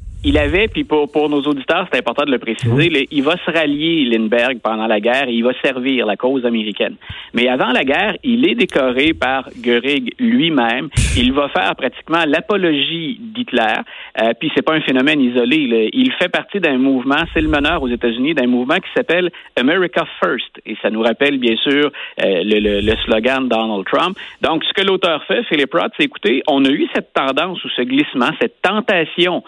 puis 0.73 0.85
pour, 0.85 1.11
pour 1.11 1.29
nos 1.29 1.43
auditeurs, 1.43 1.87
c'est 1.93 1.99
important 1.99 2.25
de 2.25 2.31
le 2.31 2.39
préciser, 2.39 3.09
il 3.11 3.23
va 3.23 3.37
se 3.45 3.51
rallier, 3.51 4.05
Lindbergh, 4.05 4.59
pendant 4.63 4.87
la 4.87 5.01
guerre, 5.01 5.29
et 5.29 5.33
il 5.33 5.45
va 5.45 5.53
servir 5.63 6.07
la 6.07 6.17
cause 6.17 6.47
américaine. 6.47 6.97
Mais 7.35 7.49
avant 7.49 7.71
la 7.73 7.85
guerre, 7.85 8.17
il 8.23 8.49
est 8.49 8.55
décoré 8.55 9.13
par 9.13 9.49
Göring 9.63 10.11
lui-même. 10.19 10.89
Il 11.17 11.33
va 11.33 11.49
faire 11.49 11.75
pratiquement 11.77 12.25
l'apologie 12.27 13.19
d'Hitler, 13.21 13.83
euh, 14.21 14.33
puis 14.39 14.51
c'est 14.55 14.63
pas 14.63 14.75
un 14.75 14.81
phénomène 14.81 15.21
isolé. 15.21 15.91
Il 15.93 16.13
fait 16.13 16.29
partie 16.29 16.61
d'un 16.61 16.79
mouvement, 16.79 17.23
c'est 17.33 17.41
le 17.41 17.49
meneur 17.49 17.83
aux 17.83 17.89
États-Unis, 17.89 18.35
d'un 18.35 18.47
mouvement 18.47 18.77
qui 18.77 18.91
s'appelle 18.97 19.31
America 19.57 20.05
First, 20.23 20.61
et 20.65 20.77
ça 20.83 20.91
nous 20.91 21.03
rappelle 21.03 21.39
bien 21.39 21.57
sûr 21.57 21.91
euh, 22.25 22.43
le, 22.45 22.81
le, 22.81 22.97
slogan 23.05 23.45
de 23.45 23.49
Donald 23.49 23.85
Trump. 23.85 24.17
Donc, 24.41 24.65
ce 24.65 24.73
que 24.73 24.87
l'auteur 24.87 25.23
fait, 25.25 25.43
Philip 25.45 25.73
Roth, 25.73 25.93
c'est 25.99 26.05
écoutez, 26.05 26.43
on 26.49 26.65
a 26.65 26.71
eu 26.71 26.87
cette 26.95 27.13
tendance 27.13 27.63
ou 27.65 27.69
ce 27.71 27.83
glissement, 27.83 28.31
cette 28.41 28.63
tentation 28.63 29.43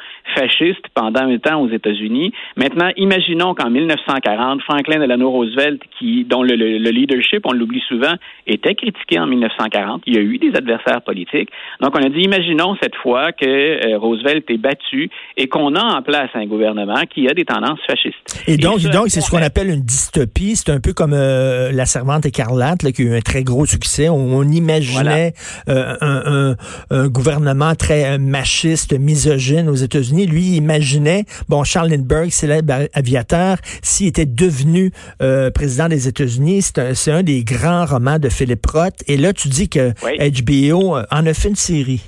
pendant 0.95 1.21
un 1.21 1.39
temps 1.39 1.61
aux 1.61 1.69
États-Unis. 1.69 2.33
Maintenant, 2.57 2.91
imaginons 2.97 3.55
qu'en 3.55 3.71
1940, 3.71 4.63
Franklin 4.63 4.99
Delano 4.99 5.31
Roosevelt, 5.31 5.83
qui, 5.99 6.25
dont 6.25 6.43
le, 6.43 6.55
leadership, 6.55 7.43
on 7.45 7.53
l'oublie 7.53 7.83
souvent, 7.89 8.15
était 8.47 8.75
critiqué 8.75 9.19
en 9.19 9.27
1940. 9.27 10.03
Il 10.07 10.15
y 10.15 10.19
a 10.19 10.23
eu 10.23 10.39
des 10.39 10.57
adversaires 10.57 11.03
politiques. 11.03 11.51
Donc, 11.81 11.95
on 11.97 12.05
a 12.05 12.09
dit, 12.09 12.21
imaginons 12.21 12.77
cette 12.83 12.97
fois 12.97 13.33
que 13.33 13.47
euh, 13.47 13.99
Roosevelt 13.99 14.45
est 14.51 14.59
battu 14.59 15.11
et 15.37 15.49
qu'on 15.49 15.75
a 15.75 15.83
en 15.83 16.03
place 16.03 16.31
un 16.35 16.47
gouvernement 16.47 17.03
qui 17.13 17.29
a 17.29 17.35
des 17.35 17.45
tendances 17.45 17.81
fascistes. 17.87 18.45
Et 18.47 18.57
donc, 18.57 18.81
donc 18.81 19.09
c'est 19.09 19.21
ce 19.21 19.31
qu'on 19.31 19.43
appelle 19.43 19.69
une 19.69 19.83
dystopie. 19.83 20.57
C'est 20.57 20.71
un 20.71 20.81
peu 20.81 20.93
comme 20.93 21.13
euh, 21.13 21.73
La 21.73 21.87
Servante 21.87 22.27
écarlate, 22.27 22.83
là, 22.83 22.93
qui 22.93 23.03
a 23.03 23.05
eu 23.07 23.17
un 23.17 23.21
très 23.21 23.43
gros 23.43 23.67
succès. 23.67 24.09
On, 24.09 24.47
imaginait 24.47 25.33
euh, 25.69 25.97
un, 26.01 26.55
un, 26.91 27.09
gouvernement 27.09 27.75
très 27.75 28.19
machiste, 28.19 28.97
misogyne 28.99 29.69
aux 29.69 29.75
États-Unis. 29.75 30.27
Lui, 30.27 30.56
imaginait, 30.57 31.25
bon, 31.49 31.65
Charles 31.65 31.91
Lindbergh, 31.91 32.31
célèbre 32.31 32.89
aviateur, 32.93 33.59
s'il 33.83 34.09
était 34.09 34.27
devenu 34.27 34.93
euh, 35.23 35.51
président 35.51 35.89
des 35.89 36.09
États-Unis, 36.09 36.63
c'est 36.95 37.11
un, 37.11 37.23
des 37.23 37.45
grands 37.45 37.87
romans 37.87 38.19
de 38.19 38.29
Philippe 38.29 38.67
Roth. 38.67 39.03
Et 39.07 39.17
là, 39.17 39.33
tu 39.33 39.49
dis 39.49 39.69
que 39.69 39.93
HBO 39.93 40.97
euh, 40.97 41.05
en 41.11 41.27
a 41.27 41.35
fait 41.35 41.49
une 41.49 41.57
série. 41.57 42.03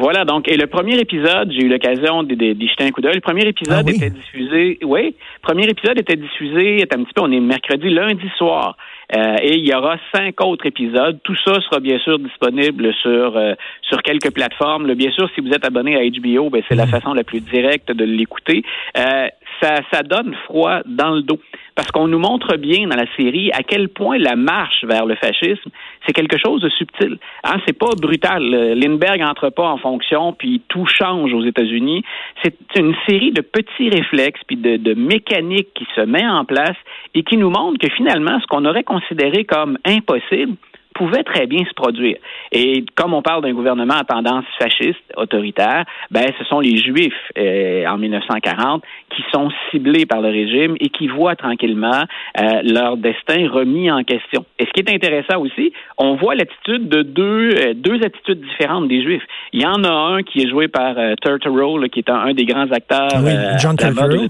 Voilà, 0.00 0.24
donc, 0.24 0.48
et 0.48 0.56
le 0.56 0.68
premier 0.68 0.98
épisode, 0.98 1.50
j'ai 1.50 1.64
eu 1.64 1.68
l'occasion 1.68 2.22
d'y 2.22 2.68
jeter 2.68 2.84
un 2.84 2.90
coup 2.90 3.00
d'œil. 3.00 3.16
Le 3.16 3.20
premier 3.20 3.46
épisode 3.46 3.84
ah 3.84 3.90
était 3.90 4.10
diffusé, 4.10 4.78
oui, 4.84 5.14
le 5.16 5.42
premier 5.42 5.64
épisode 5.64 5.98
était 5.98 6.16
diffusé, 6.16 6.82
un 6.82 7.02
petit 7.02 7.12
peu, 7.14 7.22
on 7.22 7.32
est 7.32 7.40
mercredi, 7.40 7.90
lundi 7.90 8.28
soir. 8.36 8.76
Euh, 9.16 9.36
et 9.42 9.56
il 9.56 9.66
y 9.66 9.74
aura 9.74 9.96
cinq 10.14 10.40
autres 10.44 10.66
épisodes. 10.66 11.18
Tout 11.24 11.34
ça 11.44 11.60
sera 11.62 11.80
bien 11.80 11.98
sûr 11.98 12.18
disponible 12.18 12.92
sur 13.00 13.36
euh, 13.36 13.54
sur 13.82 14.02
quelques 14.02 14.30
plateformes. 14.32 14.92
bien 14.94 15.10
sûr, 15.10 15.30
si 15.34 15.40
vous 15.40 15.50
êtes 15.50 15.64
abonné 15.64 15.96
à 15.96 16.00
HBO, 16.00 16.50
ben, 16.50 16.62
c'est 16.68 16.74
la 16.74 16.86
façon 16.86 17.14
la 17.14 17.24
plus 17.24 17.40
directe 17.40 17.90
de 17.90 18.04
l'écouter. 18.04 18.62
Euh, 18.98 19.28
ça, 19.62 19.76
ça 19.90 20.02
donne 20.02 20.34
froid 20.44 20.80
dans 20.86 21.14
le 21.14 21.22
dos 21.22 21.40
parce 21.78 21.92
qu'on 21.92 22.08
nous 22.08 22.18
montre 22.18 22.56
bien 22.56 22.88
dans 22.88 22.96
la 22.96 23.06
série 23.16 23.52
à 23.52 23.62
quel 23.62 23.88
point 23.88 24.18
la 24.18 24.34
marche 24.34 24.82
vers 24.82 25.06
le 25.06 25.14
fascisme, 25.14 25.70
c'est 26.04 26.12
quelque 26.12 26.36
chose 26.36 26.60
de 26.60 26.68
subtil. 26.70 27.18
Hein, 27.44 27.58
c'est 27.64 27.78
pas 27.78 27.90
brutal. 27.96 28.42
Lindbergh 28.42 29.22
entre 29.22 29.50
pas 29.50 29.68
en 29.68 29.78
fonction, 29.78 30.32
puis 30.32 30.60
tout 30.66 30.86
change 30.86 31.32
aux 31.32 31.44
États-Unis. 31.44 32.02
C'est 32.42 32.56
une 32.76 32.96
série 33.08 33.30
de 33.30 33.42
petits 33.42 33.90
réflexes, 33.90 34.40
puis 34.48 34.56
de, 34.56 34.76
de 34.76 34.94
mécaniques 34.94 35.72
qui 35.72 35.86
se 35.94 36.00
met 36.00 36.26
en 36.26 36.44
place 36.44 36.76
et 37.14 37.22
qui 37.22 37.36
nous 37.36 37.50
montre 37.50 37.78
que 37.78 37.94
finalement, 37.94 38.40
ce 38.40 38.46
qu'on 38.48 38.64
aurait 38.64 38.82
considéré 38.82 39.44
comme 39.44 39.78
impossible, 39.84 40.56
pouvait 40.98 41.22
très 41.22 41.46
bien 41.46 41.64
se 41.64 41.74
produire. 41.74 42.16
Et 42.50 42.84
comme 42.96 43.14
on 43.14 43.22
parle 43.22 43.42
d'un 43.42 43.52
gouvernement 43.52 43.94
à 43.94 44.04
tendance 44.04 44.44
fasciste, 44.58 44.98
autoritaire, 45.16 45.84
ben 46.10 46.26
ce 46.38 46.44
sont 46.44 46.60
les 46.60 46.76
Juifs 46.76 47.12
euh, 47.38 47.86
en 47.86 47.98
1940 47.98 48.82
qui 49.14 49.22
sont 49.32 49.48
ciblés 49.70 50.06
par 50.06 50.20
le 50.20 50.28
régime 50.28 50.76
et 50.80 50.88
qui 50.88 51.06
voient 51.06 51.36
tranquillement 51.36 52.02
euh, 52.40 52.62
leur 52.64 52.96
destin 52.96 53.48
remis 53.48 53.90
en 53.90 54.02
question. 54.02 54.44
Et 54.58 54.66
ce 54.66 54.70
qui 54.72 54.80
est 54.80 54.92
intéressant 54.92 55.38
aussi, 55.40 55.72
on 55.96 56.16
voit 56.16 56.34
l'attitude 56.34 56.88
de 56.88 57.02
deux 57.02 57.50
euh, 57.54 57.74
deux 57.74 58.02
attitudes 58.04 58.40
différentes 58.40 58.88
des 58.88 59.02
Juifs. 59.02 59.22
Il 59.52 59.62
y 59.62 59.66
en 59.66 59.84
a 59.84 59.92
un 59.92 60.22
qui 60.22 60.42
est 60.42 60.48
joué 60.48 60.66
par 60.66 60.96
Turturro, 61.22 61.80
qui 61.92 62.00
est 62.00 62.10
un, 62.10 62.32
des 62.34 62.44
grands 62.44 62.70
acteurs. 62.72 63.22
Oui, 63.22 63.32
John 63.60 63.76
Turturro. 63.76 64.26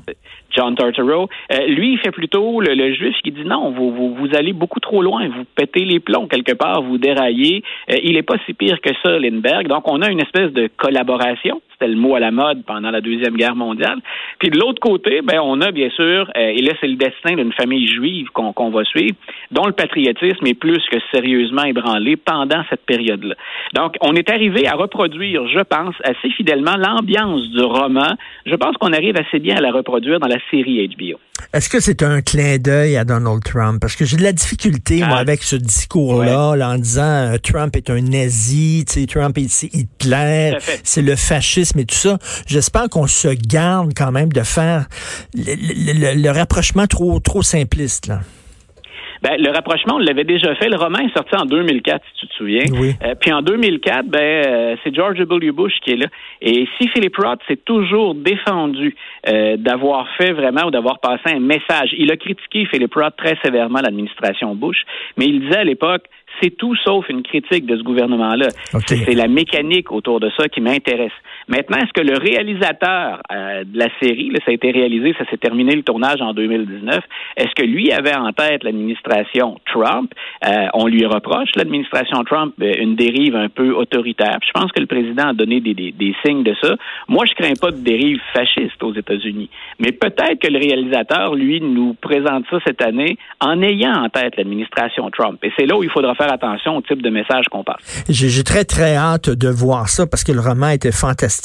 John 0.51 0.75
Turturro. 0.75 1.29
Euh, 1.53 1.67
lui, 1.67 1.93
il 1.93 1.99
fait 1.99 2.11
plutôt 2.11 2.61
le, 2.61 2.93
juif 2.95 3.17
qui 3.23 3.33
dit 3.33 3.45
non, 3.45 3.71
vous, 3.71 3.93
vous, 3.93 4.15
vous, 4.15 4.37
allez 4.37 4.53
beaucoup 4.53 4.81
trop 4.81 5.03
loin, 5.03 5.29
vous 5.29 5.45
pétez 5.55 5.85
les 5.85 6.01
plombs 6.01 6.27
quelque 6.27 6.53
part, 6.53 6.83
vous 6.83 6.99
déraillez. 6.99 7.63
Euh, 7.91 7.97
il 8.03 8.15
n'est 8.15 8.23
pas 8.23 8.37
si 8.47 8.55
pire 8.55 8.81
que 8.81 8.91
ça, 9.03 9.19
Lindbergh. 9.19 9.69
Donc, 9.69 9.91
on 9.91 10.03
a 10.03 10.11
une 10.11 10.21
espèce 10.21 10.53
de 10.53 10.69
collaboration. 10.77 11.61
C'était 11.79 11.93
le 11.93 12.01
mot 12.01 12.17
à 12.17 12.21
la 12.21 12.33
mode 12.33 12.65
pendant 12.65 12.91
la 12.91 13.01
Deuxième 13.01 13.37
Guerre 13.37 13.55
mondiale. 13.55 13.99
Puis 14.41 14.51
de 14.51 14.59
l'autre 14.59 14.81
côté, 14.81 15.21
ben, 15.23 15.39
on 15.41 15.61
a 15.61 15.71
bien 15.71 15.91
sûr, 15.91 16.29
euh, 16.37 16.53
et 16.57 16.61
là, 16.61 16.73
c'est 16.81 16.89
le 16.89 16.97
destin 16.97 17.37
d'une 17.37 17.53
famille 17.53 17.87
juive 17.87 18.27
qu'on 18.33 18.71
va 18.71 18.83
suivre, 18.85 19.15
dont 19.53 19.65
le 19.65 19.73
patriotisme 19.73 20.45
est 20.47 20.59
plus 20.59 20.83
que 20.91 20.97
sérieusement 21.13 21.63
ébranlé 21.63 22.17
pendant 22.17 22.65
cette 22.69 22.85
période-là. 22.85 23.37
Donc, 23.75 23.95
on 24.01 24.15
est 24.17 24.29
arrivé 24.29 24.67
à 24.67 24.75
reproduire, 24.75 25.47
je 25.47 25.61
pense, 25.61 25.95
assez 26.03 26.31
fidèlement 26.31 26.77
l'ambiance 26.77 27.49
du 27.51 27.63
roman. 27.63 28.17
Je 28.45 28.57
pense 28.57 28.77
qu'on 28.79 28.93
arrive 28.93 29.17
assez 29.17 29.39
bien 29.39 29.57
à 29.57 29.61
la 29.61 29.71
reproduire 29.71 30.19
dans 30.19 30.29
la 30.29 30.39
série 30.51 30.89
HBO. 30.89 31.19
Est-ce 31.53 31.69
que 31.69 31.81
c'est 31.81 32.03
un 32.03 32.21
clin 32.21 32.59
d'œil 32.59 32.97
à 32.97 33.05
Donald 33.05 33.43
Trump? 33.45 33.81
Parce 33.81 33.95
que 33.95 34.05
j'ai 34.05 34.17
de 34.17 34.23
la 34.23 34.33
difficulté, 34.33 34.99
moi, 34.99 35.17
ah. 35.19 35.21
avec 35.21 35.43
ce 35.45 35.55
discours-là, 35.55 36.57
en 36.61 36.77
disant 36.77 37.33
euh, 37.33 37.37
Trump 37.39 37.77
est 37.77 37.89
un 37.91 38.01
nazi, 38.01 38.85
Trump 39.09 39.39
c'est 39.49 39.73
Hitler, 39.73 40.59
c'est 40.83 41.03
le 41.03 41.15
fascisme 41.15 41.68
et 41.77 41.85
tout 41.85 41.95
ça. 41.95 42.19
J'espère 42.47 42.89
qu'on 42.89 43.07
se 43.07 43.29
garde 43.29 43.93
quand 43.97 44.13
même 44.13 44.33
de 44.33 44.43
faire 44.43 44.87
le, 45.35 46.31
rapprochement 46.31 46.87
trop, 46.87 47.21
trop 47.21 47.43
simpliste, 47.43 48.07
là. 48.07 48.21
Ben, 49.23 49.37
le 49.39 49.51
rapprochement, 49.51 49.97
on 49.97 49.99
l'avait 49.99 50.25
déjà 50.25 50.55
fait. 50.55 50.69
Le 50.69 50.77
roman 50.77 50.99
est 51.01 51.13
sorti 51.13 51.35
en 51.35 51.45
2004, 51.45 52.03
si 52.05 52.21
tu 52.21 52.27
te 52.29 52.35
souviens. 52.35 52.65
Oui. 52.73 52.95
Euh, 53.03 53.15
puis 53.21 53.33
en 53.33 53.43
2004, 53.43 54.07
ben, 54.07 54.21
euh, 54.21 54.77
c'est 54.85 54.95
George 54.95 55.19
W. 55.19 55.51
Bush 55.51 55.73
qui 55.85 55.93
est 55.93 55.97
là. 55.97 56.07
Et 56.41 56.69
si 56.79 56.89
Philip 56.89 57.17
Roth 57.17 57.41
s'est 57.49 57.59
toujours 57.65 58.15
défendu 58.15 58.95
euh, 59.29 59.57
d'avoir 59.57 60.07
fait 60.17 60.33
vraiment 60.33 60.67
ou 60.67 60.71
d'avoir 60.71 61.01
passé 61.01 61.35
un 61.35 61.41
message, 61.41 61.95
il 61.99 62.13
a 62.13 62.17
critiqué 62.17 62.67
Philip 62.67 62.95
Roth 62.95 63.17
très 63.17 63.37
sévèrement 63.45 63.81
l'administration 63.81 64.55
Bush, 64.55 64.79
mais 65.17 65.27
il 65.27 65.41
disait 65.41 65.59
à 65.59 65.65
l'époque, 65.65 66.05
c'est 66.41 66.57
tout 66.57 66.77
sauf 66.85 67.09
une 67.09 67.23
critique 67.23 67.67
de 67.67 67.77
ce 67.77 67.83
gouvernement-là. 67.83 68.49
C'est 68.87 69.15
la 69.15 69.27
mécanique 69.27 69.91
autour 69.91 70.21
de 70.21 70.31
ça 70.39 70.49
qui 70.49 70.61
m'intéresse. 70.61 71.13
Maintenant, 71.49 71.79
est-ce 71.79 71.93
que 71.95 72.07
le 72.07 72.19
réalisateur 72.19 73.23
euh, 73.33 73.65
de 73.65 73.79
la 73.79 73.89
série, 74.01 74.31
là, 74.31 74.39
ça 74.45 74.51
a 74.51 74.55
été 74.55 74.71
réalisé, 74.71 75.15
ça 75.19 75.25
s'est 75.31 75.39
terminé 75.39 75.75
le 75.75 75.83
tournage 75.83 76.21
en 76.21 76.35
2019, 76.35 77.01
est-ce 77.37 77.55
que 77.57 77.65
lui 77.65 77.91
avait 77.91 78.15
en 78.15 78.33
tête 78.33 78.65
l'administration 78.65 79.59
Trump? 79.65 80.13
Euh, 80.47 80.67
on 80.75 80.87
lui 80.87 81.07
reproche, 81.07 81.49
l'administration 81.57 82.23
Trump, 82.25 82.53
euh, 82.61 82.75
une 82.79 82.97
dérive 82.97 83.35
un 83.35 83.49
peu 83.49 83.73
autoritaire. 83.73 84.39
Je 84.47 84.53
pense 84.53 84.71
que 84.73 84.81
le 84.81 84.87
président 84.87 85.29
a 85.29 85.33
donné 85.33 85.61
des, 85.61 85.73
des, 85.73 85.93
des 85.93 86.15
signes 86.25 86.43
de 86.43 86.55
ça. 86.63 86.77
Moi, 87.09 87.25
je 87.25 87.33
crains 87.35 87.57
pas 87.59 87.71
de 87.71 87.79
dérive 87.79 88.21
fasciste 88.35 88.83
aux 88.83 88.95
États-Unis. 88.95 89.49
Mais 89.79 89.93
peut-être 89.93 90.41
que 90.41 90.49
le 90.49 90.59
réalisateur, 90.59 91.35
lui, 91.35 91.63
nous 91.63 91.95
présente 91.95 92.45
ça 92.51 92.59
cette 92.67 92.83
année 92.83 93.17
en 93.41 93.63
ayant 93.63 94.05
en 94.05 94.09
tête 94.11 94.37
l'administration 94.37 95.11
Trump. 95.11 95.39
Et 95.43 95.51
c'est 95.59 95.65
là 95.65 95.79
où 95.79 95.83
il 95.83 95.91
faudra 95.91 96.15
faire 96.15 96.31
attention 96.31 96.77
au 96.77 96.83
type 96.83 97.01
de 97.01 97.11
message 97.11 97.47
qu'on 97.51 97.65
passe. 97.65 98.05
J'ai 98.11 98.45
très, 98.45 98.65
très 98.65 98.97
hâte 98.97 99.31
de 99.31 99.49
voir 99.49 99.89
ça 99.89 100.07
parce 100.07 100.25
que 100.25 100.33
le 100.33 100.41
roman 100.41 100.69
était 100.69 100.93
fantastique. 100.93 101.38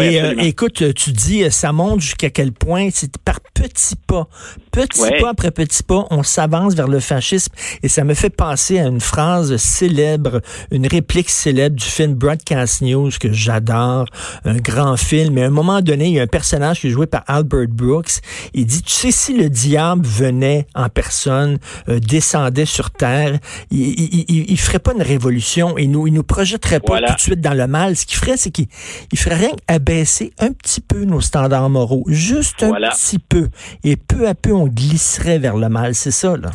Et 0.00 0.20
euh, 0.20 0.34
écoute, 0.38 0.94
tu 0.94 1.12
dis, 1.12 1.44
euh, 1.44 1.50
ça 1.50 1.72
montre 1.72 2.00
jusqu'à 2.00 2.30
quel 2.30 2.52
point 2.52 2.88
c'est 2.92 3.16
par 3.18 3.40
petits 3.40 3.96
pas, 3.96 4.28
petit 4.70 5.00
pas 5.20 5.30
après 5.30 5.50
petit 5.50 5.82
pas, 5.82 6.06
on 6.10 6.22
s'avance 6.22 6.74
vers 6.74 6.88
le 6.88 7.00
fascisme. 7.00 7.52
Et 7.82 7.88
ça 7.88 8.04
me 8.04 8.14
fait 8.14 8.30
penser 8.30 8.78
à 8.78 8.86
une 8.86 9.00
phrase 9.00 9.56
célèbre, 9.56 10.40
une 10.70 10.86
réplique 10.86 11.30
célèbre 11.30 11.76
du 11.76 11.84
film 11.84 12.14
Broadcast 12.14 12.82
News 12.82 13.10
que 13.18 13.32
j'adore, 13.32 14.06
un 14.44 14.56
grand 14.56 14.96
film. 14.96 15.38
Et 15.38 15.44
à 15.44 15.46
un 15.46 15.50
moment 15.50 15.80
donné, 15.80 16.06
il 16.06 16.14
y 16.14 16.20
a 16.20 16.22
un 16.22 16.26
personnage 16.26 16.80
qui 16.80 16.88
est 16.88 16.90
joué 16.90 17.06
par 17.06 17.22
Albert 17.26 17.68
Brooks. 17.68 18.20
Il 18.52 18.66
dit, 18.66 18.82
tu 18.82 18.92
sais, 18.92 19.10
si 19.10 19.34
le 19.34 19.48
diable 19.48 20.06
venait 20.06 20.66
en 20.74 20.88
personne, 20.88 21.58
euh, 21.88 22.00
descendait 22.00 22.66
sur 22.66 22.90
Terre, 22.90 23.38
il, 23.70 24.24
il, 24.28 24.50
il, 24.50 24.58
ferait 24.58 24.78
pas 24.78 24.92
une 24.92 25.02
révolution 25.02 25.76
et 25.78 25.86
nous, 25.86 26.06
il 26.06 26.12
nous 26.12 26.22
projetterait 26.22 26.80
pas 26.80 27.00
tout 27.00 27.14
de 27.14 27.20
suite 27.20 27.40
dans 27.40 27.54
le 27.54 27.66
mal. 27.66 27.96
Ce 27.96 28.06
qu'il 28.06 28.18
ferait, 28.18 28.36
c'est 28.36 28.50
qu'il 28.50 28.68
il 29.14 29.16
ferait 29.16 29.36
rien 29.36 29.54
abaisser 29.68 30.32
un 30.40 30.52
petit 30.52 30.80
peu 30.80 31.04
nos 31.04 31.20
standards 31.20 31.70
moraux, 31.70 32.02
juste 32.08 32.64
un 32.64 32.72
petit 32.72 33.20
peu. 33.20 33.46
Et 33.84 33.94
peu 33.94 34.26
à 34.26 34.34
peu, 34.34 34.52
on 34.52 34.66
glisserait 34.66 35.38
vers 35.38 35.56
le 35.56 35.68
mal. 35.68 35.94
C'est 35.94 36.10
ça, 36.10 36.36
là. 36.36 36.50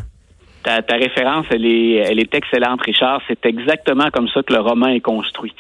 Ta, 0.65 0.81
ta, 0.81 0.95
référence, 0.95 1.45
elle 1.51 1.65
est, 1.65 1.93
elle 1.93 2.19
est 2.19 2.35
excellente, 2.35 2.81
Richard. 2.81 3.21
C'est 3.29 3.45
exactement 3.45 4.09
comme 4.11 4.27
ça 4.27 4.43
que 4.43 4.51
le 4.51 4.59
roman 4.59 4.87
est 4.87 4.99
construit. 4.99 5.55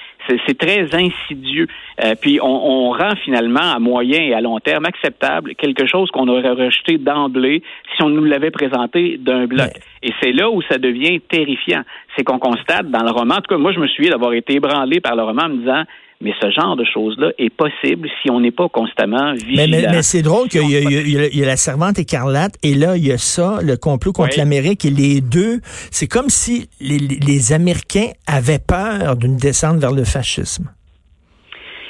C'est 0.45 0.57
très 0.57 0.93
insidieux. 0.93 1.67
Euh, 2.03 2.15
puis 2.19 2.39
on, 2.41 2.47
on, 2.47 2.91
rend 2.91 3.15
finalement 3.23 3.73
à 3.73 3.79
moyen 3.79 4.21
et 4.21 4.33
à 4.33 4.41
long 4.41 4.59
terme 4.59 4.85
acceptable 4.85 5.55
quelque 5.55 5.87
chose 5.87 6.11
qu'on 6.11 6.27
aurait 6.27 6.51
rejeté 6.51 6.97
d'emblée 6.97 7.63
si 7.95 8.03
on 8.03 8.09
nous 8.09 8.25
l'avait 8.25 8.51
présenté 8.51 9.17
d'un 9.17 9.47
bloc. 9.47 9.69
Et 10.03 10.11
c'est 10.21 10.33
là 10.33 10.51
où 10.51 10.61
ça 10.63 10.77
devient 10.77 11.21
terrifiant. 11.21 11.81
C'est 12.15 12.25
qu'on 12.25 12.37
constate 12.37 12.91
dans 12.91 13.03
le 13.03 13.11
roman, 13.11 13.35
en 13.35 13.41
tout 13.41 13.55
cas 13.55 13.57
moi 13.57 13.71
je 13.71 13.79
me 13.79 13.87
suis 13.87 14.09
d'avoir 14.09 14.33
été 14.33 14.55
ébranlé 14.55 14.99
par 14.99 15.15
le 15.15 15.23
roman 15.23 15.43
en 15.43 15.49
me 15.49 15.57
disant 15.59 15.83
mais 16.21 16.31
ce 16.41 16.49
genre 16.51 16.75
de 16.75 16.83
choses-là 16.83 17.31
est 17.37 17.49
possible 17.49 18.09
si 18.21 18.29
on 18.29 18.41
n'est 18.41 18.51
pas 18.51 18.67
constamment 18.67 19.33
vigilant. 19.33 19.67
Mais, 19.69 19.87
mais, 19.89 20.01
c'est 20.01 20.21
drôle 20.21 20.49
qu'il 20.49 20.63
y, 20.63 20.73
y, 20.73 21.37
y, 21.37 21.43
a 21.43 21.45
la 21.45 21.57
servante 21.57 21.97
écarlate 21.97 22.55
et 22.61 22.75
là, 22.75 22.97
il 22.97 23.05
y 23.05 23.11
a 23.11 23.17
ça, 23.17 23.59
le 23.61 23.77
complot 23.77 24.11
contre 24.11 24.37
l'Amérique 24.37 24.83
et 24.83 24.89
les 24.89 25.21
deux. 25.21 25.61
C'est 25.91 26.07
comme 26.07 26.29
si 26.29 26.69
les, 26.81 26.97
les 26.97 27.53
Américains 27.53 28.09
avaient 28.27 28.59
peur 28.59 29.15
d'une 29.15 29.37
descente 29.37 29.77
vers 29.77 29.93
le 29.93 30.03
fascisme. 30.03 30.69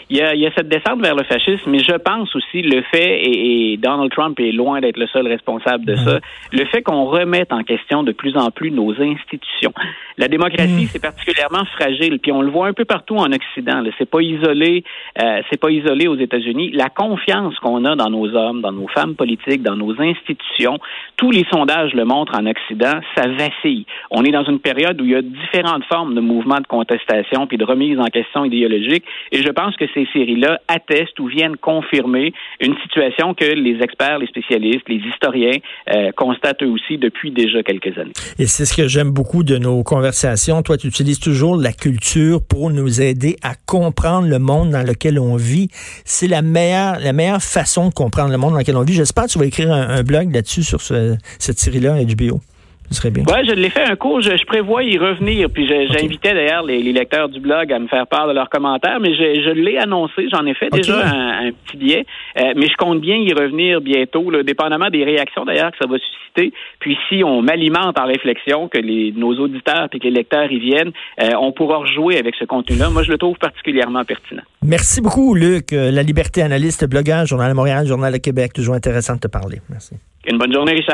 Il 0.09 0.17
y, 0.17 0.21
a, 0.21 0.33
il 0.33 0.41
y, 0.41 0.47
a, 0.47 0.51
cette 0.57 0.67
descente 0.67 1.01
vers 1.01 1.15
le 1.15 1.23
fascisme, 1.23 1.69
mais 1.69 1.79
je 1.79 1.95
pense 1.95 2.35
aussi 2.35 2.63
le 2.63 2.81
fait, 2.81 3.21
et, 3.21 3.73
et 3.73 3.77
Donald 3.77 4.11
Trump 4.11 4.39
est 4.39 4.51
loin 4.51 4.81
d'être 4.81 4.97
le 4.97 5.05
seul 5.07 5.27
responsable 5.27 5.85
de 5.85 5.95
ça, 5.95 6.19
le 6.51 6.65
fait 6.65 6.81
qu'on 6.81 7.05
remette 7.05 7.53
en 7.53 7.63
question 7.63 8.01
de 8.01 8.11
plus 8.11 8.35
en 8.35 8.49
plus 8.49 8.71
nos 8.71 8.91
institutions. 8.99 9.73
La 10.17 10.27
démocratie, 10.27 10.87
c'est 10.87 11.01
particulièrement 11.01 11.63
fragile, 11.77 12.19
puis 12.19 12.31
on 12.31 12.41
le 12.41 12.49
voit 12.49 12.67
un 12.67 12.73
peu 12.73 12.85
partout 12.85 13.17
en 13.17 13.31
Occident. 13.31 13.83
C'est 13.97 14.09
pas 14.09 14.21
isolé, 14.21 14.83
euh, 15.21 15.41
c'est 15.49 15.59
pas 15.59 15.69
isolé 15.69 16.07
aux 16.07 16.17
États-Unis. 16.17 16.71
La 16.71 16.89
confiance 16.89 17.57
qu'on 17.59 17.85
a 17.85 17.95
dans 17.95 18.09
nos 18.09 18.35
hommes, 18.35 18.61
dans 18.61 18.71
nos 18.71 18.87
femmes 18.87 19.15
politiques, 19.15 19.61
dans 19.61 19.75
nos 19.75 19.99
institutions, 20.01 20.79
tous 21.17 21.31
les 21.31 21.45
sondages 21.51 21.93
le 21.93 22.03
montrent 22.03 22.35
en 22.35 22.45
Occident, 22.47 22.99
ça 23.15 23.27
vacille. 23.27 23.85
On 24.11 24.23
est 24.23 24.31
dans 24.31 24.43
une 24.43 24.59
période 24.59 24.99
où 25.01 25.05
il 25.05 25.11
y 25.11 25.15
a 25.15 25.21
différentes 25.21 25.85
formes 25.85 26.15
de 26.15 26.21
mouvements 26.21 26.59
de 26.59 26.67
contestation 26.67 27.47
puis 27.47 27.57
de 27.57 27.65
remise 27.65 27.99
en 27.99 28.05
question 28.05 28.43
idéologique, 28.43 29.03
et 29.31 29.41
je 29.41 29.49
pense 29.49 29.75
que 29.75 29.85
c'est 29.93 29.98
ces 29.99 30.19
séries-là 30.19 30.59
attestent 30.67 31.19
ou 31.19 31.27
viennent 31.27 31.57
confirmer 31.57 32.33
une 32.59 32.75
situation 32.83 33.33
que 33.33 33.45
les 33.45 33.81
experts, 33.81 34.19
les 34.19 34.27
spécialistes, 34.27 34.87
les 34.87 35.01
historiens 35.13 35.57
euh, 35.89 36.11
constatent 36.15 36.63
eux 36.63 36.69
aussi 36.69 36.97
depuis 36.97 37.31
déjà 37.31 37.63
quelques 37.63 37.97
années. 37.97 38.13
Et 38.37 38.45
c'est 38.45 38.65
ce 38.65 38.75
que 38.75 38.87
j'aime 38.87 39.11
beaucoup 39.11 39.43
de 39.43 39.57
nos 39.57 39.83
conversations. 39.83 40.61
Toi, 40.61 40.77
tu 40.77 40.87
utilises 40.87 41.19
toujours 41.19 41.55
la 41.55 41.73
culture 41.73 42.41
pour 42.47 42.69
nous 42.69 43.01
aider 43.01 43.35
à 43.43 43.53
comprendre 43.65 44.27
le 44.27 44.39
monde 44.39 44.71
dans 44.71 44.85
lequel 44.85 45.19
on 45.19 45.35
vit. 45.35 45.69
C'est 46.05 46.27
la 46.27 46.41
meilleure, 46.41 46.99
la 46.99 47.13
meilleure 47.13 47.41
façon 47.41 47.89
de 47.89 47.93
comprendre 47.93 48.31
le 48.31 48.37
monde 48.37 48.53
dans 48.53 48.59
lequel 48.59 48.77
on 48.77 48.83
vit. 48.83 48.93
J'espère 48.93 49.25
que 49.25 49.31
tu 49.31 49.39
vas 49.39 49.45
écrire 49.45 49.71
un, 49.71 49.89
un 49.89 50.03
blog 50.03 50.33
là-dessus 50.33 50.63
sur 50.63 50.81
ce, 50.81 51.15
cette 51.39 51.59
série-là 51.59 51.97
HBO. 52.03 52.39
Ce 52.89 52.95
serait 52.95 53.11
bien. 53.11 53.23
Ouais, 53.23 53.45
je 53.45 53.53
l'ai 53.53 53.69
fait 53.69 53.83
un 53.83 53.95
cours. 53.95 54.21
Je, 54.21 54.35
je, 54.35 54.45
prévois 54.45 54.83
y 54.83 54.97
revenir. 54.97 55.49
Puis 55.49 55.67
j'invitais 55.67 56.33
d'ailleurs 56.33 56.63
les, 56.63 56.81
les, 56.81 56.91
lecteurs 56.91 57.29
du 57.29 57.39
blog 57.39 57.71
à 57.71 57.79
me 57.79 57.87
faire 57.87 58.07
part 58.07 58.27
de 58.27 58.33
leurs 58.33 58.49
commentaires, 58.49 58.99
mais 58.99 59.13
je, 59.13 59.41
je 59.43 59.51
l'ai 59.51 59.77
annoncé. 59.77 60.27
J'en 60.31 60.45
ai 60.45 60.53
fait 60.53 60.67
okay. 60.67 60.77
déjà 60.77 61.07
un, 61.07 61.47
un, 61.47 61.51
petit 61.51 61.77
billet. 61.77 62.05
Euh, 62.39 62.53
mais 62.55 62.67
je 62.67 62.75
compte 62.77 63.01
bien 63.01 63.15
y 63.15 63.31
revenir 63.33 63.81
bientôt, 63.81 64.29
là, 64.31 64.43
dépendamment 64.43 64.89
des 64.89 65.03
réactions 65.03 65.45
d'ailleurs 65.45 65.71
que 65.71 65.77
ça 65.79 65.87
va 65.87 65.97
susciter. 65.97 66.53
Puis 66.79 66.97
si 67.09 67.23
on 67.23 67.41
m'alimente 67.41 67.99
en 67.99 68.05
réflexion, 68.05 68.67
que 68.67 68.79
les, 68.79 69.13
nos 69.15 69.33
auditeurs 69.39 69.87
et 69.93 69.99
que 69.99 70.03
les 70.03 70.11
lecteurs 70.11 70.51
y 70.51 70.59
viennent, 70.59 70.91
euh, 71.21 71.29
on 71.39 71.51
pourra 71.51 71.77
rejouer 71.77 72.17
avec 72.17 72.35
ce 72.35 72.45
contenu-là. 72.45 72.89
Moi, 72.89 73.03
je 73.03 73.11
le 73.11 73.17
trouve 73.17 73.37
particulièrement 73.37 74.03
pertinent. 74.03 74.43
Merci 74.63 75.01
beaucoup, 75.01 75.35
Luc. 75.35 75.71
La 75.71 76.03
Liberté 76.03 76.41
Analyste, 76.41 76.89
blogueur, 76.89 77.25
Journal 77.25 77.51
de 77.51 77.55
Montréal, 77.55 77.85
Journal 77.85 78.13
de 78.13 78.17
Québec. 78.17 78.53
Toujours 78.53 78.75
intéressant 78.75 79.15
de 79.15 79.19
te 79.19 79.27
parler. 79.27 79.59
Merci. 79.69 79.95
Une 80.27 80.37
bonne 80.37 80.53
journée, 80.53 80.73
Richard. 80.73 80.87